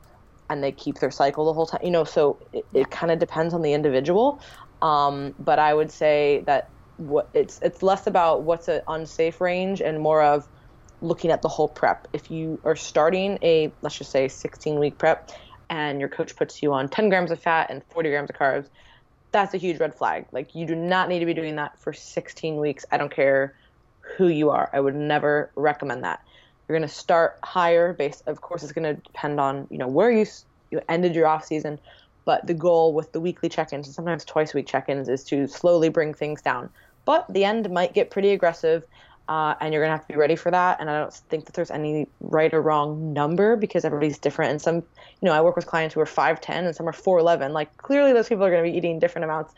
[0.50, 1.82] and they keep their cycle the whole time.
[1.84, 4.41] You know, so it, it kind of depends on the individual.
[4.82, 9.82] Um, but I would say that what it's it's less about what's an unsafe range
[9.82, 10.48] and more of
[11.02, 12.08] looking at the whole prep.
[12.14, 15.30] If you are starting a let's just say 16 week prep,
[15.70, 18.70] and your coach puts you on 10 grams of fat and 40 grams of carbs,
[19.32, 20.26] that's a huge red flag.
[20.32, 22.86] Like you do not need to be doing that for 16 weeks.
[22.91, 23.56] I don't care
[24.18, 24.70] who you are.
[24.74, 26.20] I would never recommend that.
[26.68, 29.88] You're going to start higher based of course it's going to depend on, you know,
[29.88, 30.26] where you
[30.72, 31.80] you ended your off season,
[32.26, 35.47] but the goal with the weekly check-ins and sometimes twice a week check-ins is to
[35.47, 36.70] slowly bring things down.
[37.05, 38.84] But the end might get pretty aggressive.
[39.30, 40.80] uh, and you're gonna have to be ready for that.
[40.80, 44.51] And I don't think that there's any right or wrong number because everybody's different.
[44.51, 44.84] And some, you
[45.24, 47.51] know, I work with clients who are 5'10 and some are 4'11.
[47.51, 49.53] Like clearly, those people are gonna be eating different amounts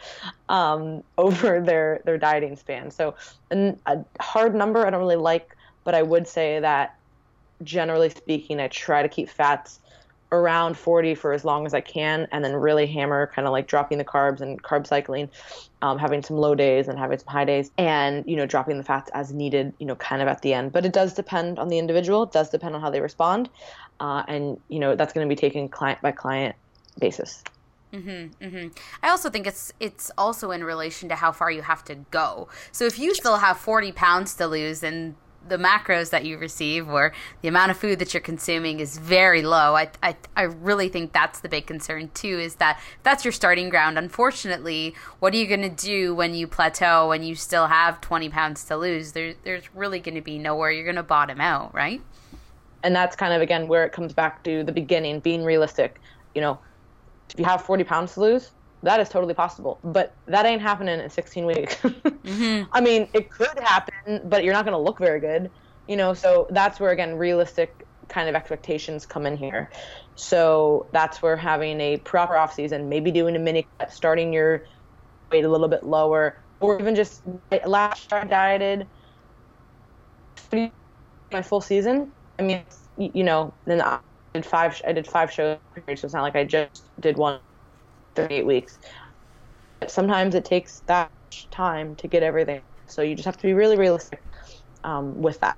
[0.50, 2.92] um, over their their dieting span.
[2.92, 3.16] So,
[3.52, 6.96] a hard number I don't really like, but I would say that
[7.64, 9.80] generally speaking, I try to keep fats
[10.32, 13.68] around 40 for as long as I can, and then really hammer kind of like
[13.68, 15.30] dropping the carbs and carb cycling,
[15.82, 18.84] um, having some low days and having some high days, and you know dropping the
[18.84, 20.72] fats as needed, you know, kind of at the end.
[20.72, 22.24] But it does depend on the individual.
[22.24, 23.50] It does depend on how they respond,
[24.00, 26.56] uh, and you know that's going to be taken client by client
[27.00, 27.44] basis.
[27.94, 28.68] Mm-hmm, mm-hmm.
[29.02, 32.48] I also think it's it's also in relation to how far you have to go.
[32.72, 35.16] So if you still have forty pounds to lose, and
[35.48, 37.12] the macros that you receive or
[37.42, 39.76] the amount of food that you're consuming is very low.
[39.76, 43.70] I, I, I really think that's the big concern too is that that's your starting
[43.70, 43.98] ground.
[43.98, 48.30] Unfortunately, what are you going to do when you plateau and you still have 20
[48.30, 49.14] pounds to lose?
[49.14, 52.02] There, there's really going to be nowhere you're going to bottom out, right?
[52.84, 56.00] And that's kind of, again, where it comes back to the beginning, being realistic.
[56.34, 56.60] You know,
[57.30, 58.52] if you have 40 pounds to lose,
[58.84, 59.80] that is totally possible.
[59.84, 61.76] But that ain't happening in 16 weeks.
[61.84, 62.70] mm-hmm.
[62.72, 65.52] I mean, it could happen, but you're not going to look very good.
[65.88, 69.70] You know, so that's where again realistic kind of expectations come in here.
[70.16, 74.66] So that's where having a proper off season, maybe doing a mini cut, starting your
[75.32, 77.22] weight a little bit lower, or even just
[77.66, 78.88] last year I dieted
[81.32, 82.12] my full season.
[82.38, 82.64] I mean,
[82.98, 84.00] you know, then I
[84.34, 84.80] did five.
[84.86, 87.40] I did five shows, so it's not like I just did one
[88.24, 88.80] 38 weeks.
[89.80, 91.12] But sometimes it takes that
[91.52, 92.62] time to get everything.
[92.88, 94.22] So you just have to be really realistic
[94.84, 95.58] um, with that.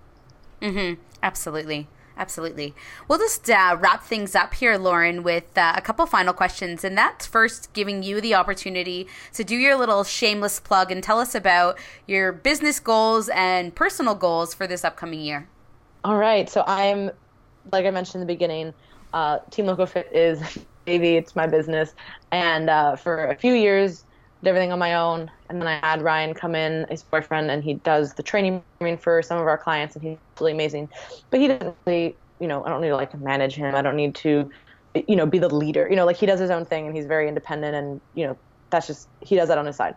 [0.61, 1.01] Mm-hmm.
[1.23, 1.87] Absolutely.
[2.17, 2.75] Absolutely.
[3.07, 6.83] We'll just uh, wrap things up here, Lauren, with uh, a couple final questions.
[6.83, 11.19] And that's first giving you the opportunity to do your little shameless plug and tell
[11.19, 15.47] us about your business goals and personal goals for this upcoming year.
[16.03, 16.49] All right.
[16.49, 17.11] So I'm,
[17.71, 18.73] like I mentioned in the beginning,
[19.13, 20.59] uh, Team Loco Fit is
[20.91, 21.15] baby.
[21.15, 21.93] It's my business.
[22.31, 24.03] And uh, for a few years,
[24.43, 25.31] did everything on my own.
[25.47, 28.61] And then I had Ryan come in, his boyfriend, and he does the training
[28.99, 30.89] for some of our clients, and he's really amazing.
[31.29, 33.73] But he doesn't really, you know, I don't need to like manage him.
[33.73, 34.49] I don't need to,
[35.07, 35.87] you know, be the leader.
[35.89, 38.37] You know, like he does his own thing, and he's very independent, and you know,
[38.69, 39.95] that's just he does that on his side.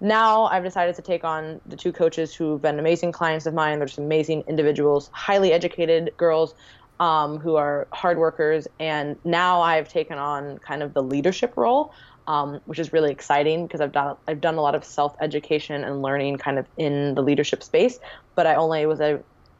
[0.00, 3.78] Now I've decided to take on the two coaches who've been amazing clients of mine.
[3.78, 6.54] They're just amazing individuals, highly educated girls
[7.00, 8.66] um, who are hard workers.
[8.78, 11.92] And now I've taken on kind of the leadership role,
[12.26, 15.84] um, which is really exciting because I've done I've done a lot of self education
[15.84, 17.98] and learning kind of in the leadership space,
[18.36, 19.00] but I only was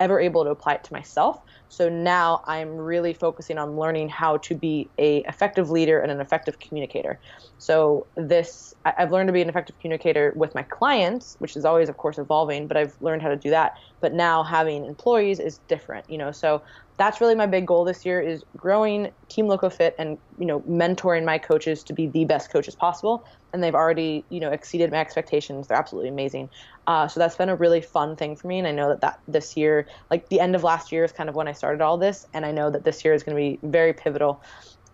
[0.00, 1.36] ever able to apply it to myself.
[1.68, 6.20] So now I'm really focusing on learning how to be a effective leader and an
[6.20, 7.20] effective communicator.
[7.58, 11.88] So this I've learned to be an effective communicator with my clients, which is always
[11.88, 13.72] of course evolving, but I've learned how to do that.
[14.04, 16.30] But now having employees is different, you know.
[16.30, 16.60] So
[16.98, 20.60] that's really my big goal this year is growing Team Loco Fit and you know
[20.60, 23.24] mentoring my coaches to be the best coaches possible.
[23.54, 25.68] And they've already you know exceeded my expectations.
[25.68, 26.50] They're absolutely amazing.
[26.86, 28.58] Uh, so that's been a really fun thing for me.
[28.58, 31.30] And I know that that this year, like the end of last year, is kind
[31.30, 32.26] of when I started all this.
[32.34, 34.42] And I know that this year is going to be very pivotal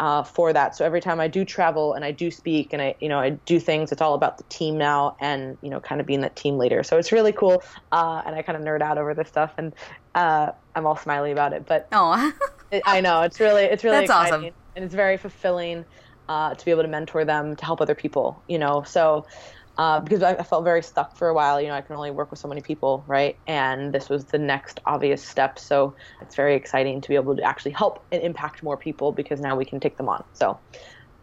[0.00, 0.74] uh, for that.
[0.74, 3.30] So every time I do travel and I do speak and I, you know, I
[3.30, 6.34] do things, it's all about the team now and, you know, kind of being that
[6.34, 6.82] team leader.
[6.82, 7.62] So it's really cool.
[7.92, 9.74] Uh, and I kind of nerd out over this stuff and
[10.14, 11.66] uh, I'm all smiley about it.
[11.66, 12.32] But oh,
[12.86, 14.54] I know it's really, it's really That's exciting awesome.
[14.74, 15.84] and it's very fulfilling
[16.30, 18.82] uh, to be able to mentor them to help other people, you know.
[18.84, 19.26] So
[19.80, 21.58] uh, because I, I, felt very stuck for a while.
[21.58, 23.34] You know, I can only work with so many people, right?
[23.46, 25.58] And this was the next obvious step.
[25.58, 29.40] So it's very exciting to be able to actually help and impact more people because
[29.40, 30.22] now we can take them on.
[30.34, 30.58] So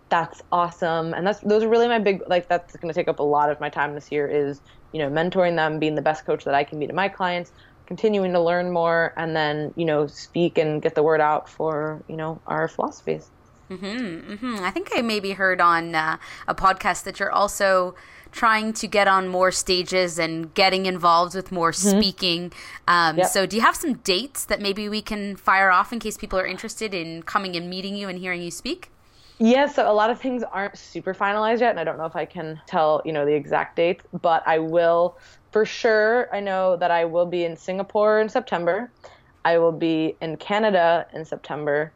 [0.10, 1.14] that's awesome.
[1.14, 3.52] And that's those are really my big like that's going to take up a lot
[3.52, 4.60] of my time this year is
[4.92, 7.52] you know mentoring them, being the best coach that I can be to my clients,
[7.86, 12.02] continuing to learn more, and then you know speak and get the word out for
[12.08, 13.30] you know our philosophies.
[13.70, 14.64] Mm-hmm, mm-hmm.
[14.64, 17.96] I think I maybe heard on uh, a podcast that you're also
[18.32, 22.00] trying to get on more stages and getting involved with more mm-hmm.
[22.00, 22.54] speaking.
[22.88, 23.28] Um, yep.
[23.28, 26.40] So, do you have some dates that maybe we can fire off in case people
[26.40, 28.92] are interested in coming and meeting you and hearing you speak?
[29.40, 32.16] Yeah, so a lot of things aren't super finalized yet, and I don't know if
[32.16, 35.18] I can tell you know the exact dates, but I will
[35.52, 36.34] for sure.
[36.34, 38.92] I know that I will be in Singapore in September.
[39.46, 41.94] I will be in Canada in September.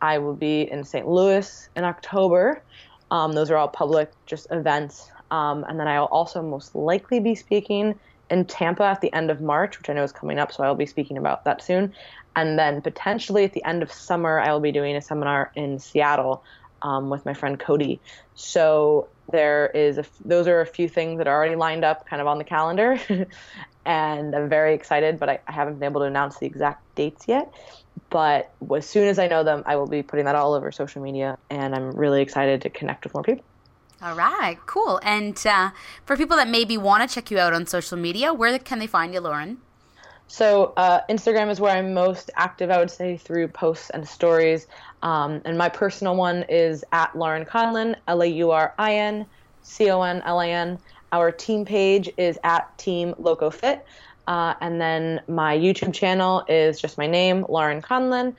[0.00, 1.06] I will be in St.
[1.06, 2.62] Louis in October.
[3.10, 5.10] Um, those are all public just events.
[5.30, 7.98] Um, and then I'll also most likely be speaking
[8.30, 10.74] in Tampa at the end of March, which I know is coming up, so I'll
[10.74, 11.94] be speaking about that soon.
[12.34, 15.78] And then potentially at the end of summer, I will be doing a seminar in
[15.78, 16.42] Seattle
[16.82, 18.00] um, with my friend Cody.
[18.34, 22.20] So there is a, those are a few things that are already lined up, kind
[22.20, 22.98] of on the calendar,
[23.86, 25.18] and I'm very excited.
[25.18, 27.52] But I, I haven't been able to announce the exact dates yet.
[28.10, 31.02] But as soon as I know them, I will be putting that all over social
[31.02, 33.44] media, and I'm really excited to connect with more people.
[34.02, 35.00] All right, cool.
[35.02, 35.70] And uh,
[36.04, 38.86] for people that maybe want to check you out on social media, where can they
[38.86, 39.58] find you, Lauren?
[40.28, 44.66] So uh, Instagram is where I'm most active, I would say, through posts and stories.
[45.02, 49.24] Um, and my personal one is at Laurin Conlin, L A U R I N
[49.62, 50.78] C O N L A N.
[51.12, 53.86] Our team page is at Team Loco Fit.
[54.26, 58.34] Uh, and then my YouTube channel is just my name, Laurin Conlin.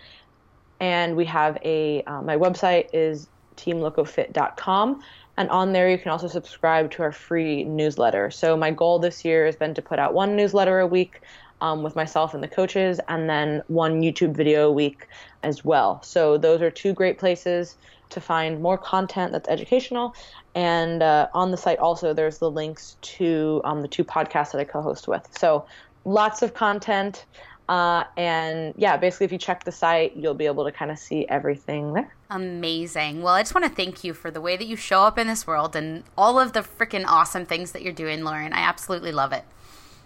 [0.79, 5.01] And we have a, uh, my website is teamlocofit.com.
[5.37, 8.31] And on there, you can also subscribe to our free newsletter.
[8.31, 11.21] So, my goal this year has been to put out one newsletter a week
[11.61, 15.07] um, with myself and the coaches, and then one YouTube video a week
[15.43, 16.01] as well.
[16.01, 17.77] So, those are two great places
[18.09, 20.15] to find more content that's educational.
[20.55, 24.59] And uh, on the site, also, there's the links to um, the two podcasts that
[24.59, 25.27] I co host with.
[25.37, 25.65] So,
[26.03, 27.25] lots of content.
[27.69, 30.97] Uh, and yeah, basically, if you check the site, you'll be able to kind of
[30.97, 32.13] see everything there.
[32.29, 33.21] Amazing.
[33.21, 35.27] Well, I just want to thank you for the way that you show up in
[35.27, 38.53] this world and all of the freaking awesome things that you're doing, Lauren.
[38.53, 39.43] I absolutely love it.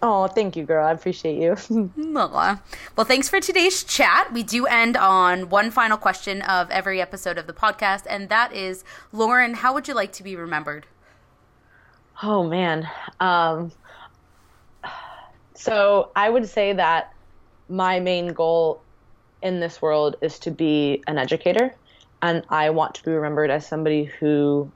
[0.03, 0.86] Oh, thank you, girl.
[0.86, 1.55] I appreciate you.
[1.95, 2.59] well,
[3.05, 4.34] thanks for today's chat.
[4.34, 8.51] We do end on one final question of every episode of the podcast, and that
[8.51, 10.88] is Lauren, how would you like to be remembered?
[12.24, 12.89] Oh, man.
[13.20, 13.72] Um,
[15.53, 17.14] so I would say that
[17.72, 18.82] my main goal
[19.41, 21.74] in this world is to be an educator
[22.22, 24.69] and I want to be remembered as somebody who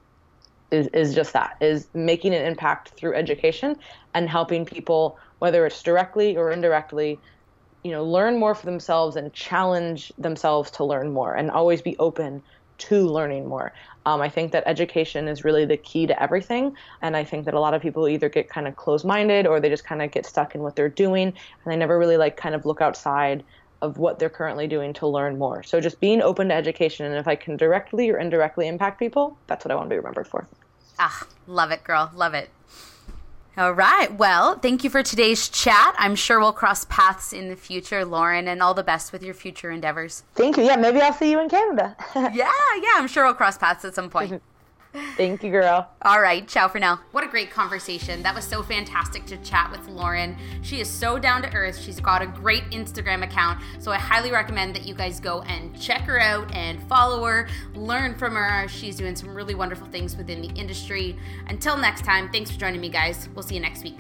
[0.72, 3.76] is is just that is making an impact through education
[4.14, 7.20] and helping people whether it's directly or indirectly
[7.84, 11.98] you know learn more for themselves and challenge themselves to learn more and always be
[11.98, 12.42] open
[12.78, 13.74] to learning more
[14.06, 17.54] um, i think that education is really the key to everything and i think that
[17.54, 20.26] a lot of people either get kind of closed-minded or they just kind of get
[20.26, 23.44] stuck in what they're doing and they never really like kind of look outside
[23.82, 25.64] of what they're currently doing to learn more.
[25.64, 29.38] So just being open to education, and if I can directly or indirectly impact people,
[29.48, 30.48] that's what I want to be remembered for.
[30.98, 32.12] Ah, love it, girl.
[32.16, 32.50] Love it.
[33.58, 34.14] All right.
[34.14, 35.96] Well, thank you for today's chat.
[35.98, 39.34] I'm sure we'll cross paths in the future, Lauren, and all the best with your
[39.34, 40.24] future endeavors.
[40.34, 40.64] Thank you.
[40.64, 41.96] Yeah, maybe I'll see you in Canada.
[42.16, 44.42] yeah, yeah, I'm sure we'll cross paths at some point.
[45.18, 45.90] Thank you, girl.
[46.02, 47.00] All right, ciao for now.
[47.12, 48.24] What a great conversation.
[48.24, 50.38] That was so fantastic to chat with Lauren.
[50.62, 51.78] She is so down to earth.
[51.80, 53.62] She's got a great Instagram account.
[53.80, 57.48] So I highly recommend that you guys go and check her out and follow her,
[57.74, 58.68] learn from her.
[58.68, 61.18] She's doing some really wonderful things within the industry.
[61.48, 63.30] Until next time, thanks for joining me, guys.
[63.36, 64.00] We'll see you next week.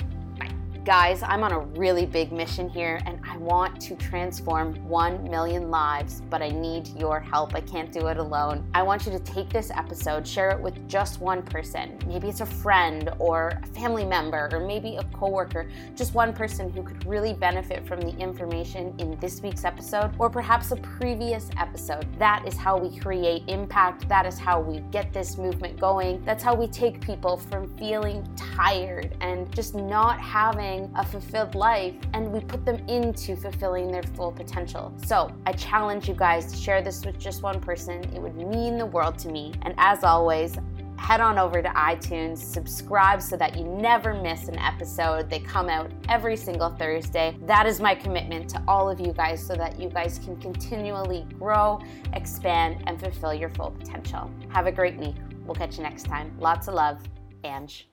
[0.85, 5.71] Guys, I'm on a really big mission here and I want to transform 1 million
[5.71, 7.55] lives, but I need your help.
[7.55, 8.63] I can't do it alone.
[8.75, 11.97] I want you to take this episode, share it with just one person.
[12.05, 16.69] Maybe it's a friend or a family member or maybe a coworker, just one person
[16.71, 21.49] who could really benefit from the information in this week's episode or perhaps a previous
[21.57, 22.05] episode.
[22.19, 24.07] That is how we create impact.
[24.07, 26.23] That is how we get this movement going.
[26.25, 31.95] That's how we take people from feeling tired and just not having a fulfilled life
[32.13, 34.93] and we put them into fulfilling their full potential.
[35.05, 38.03] So I challenge you guys to share this with just one person.
[38.13, 39.53] It would mean the world to me.
[39.63, 40.57] And as always,
[40.97, 45.29] head on over to iTunes, subscribe so that you never miss an episode.
[45.29, 47.37] They come out every single Thursday.
[47.43, 51.25] That is my commitment to all of you guys so that you guys can continually
[51.37, 51.79] grow,
[52.13, 54.31] expand, and fulfill your full potential.
[54.49, 55.15] Have a great week.
[55.45, 56.35] We'll catch you next time.
[56.39, 56.99] Lots of love,
[57.43, 57.87] Ange.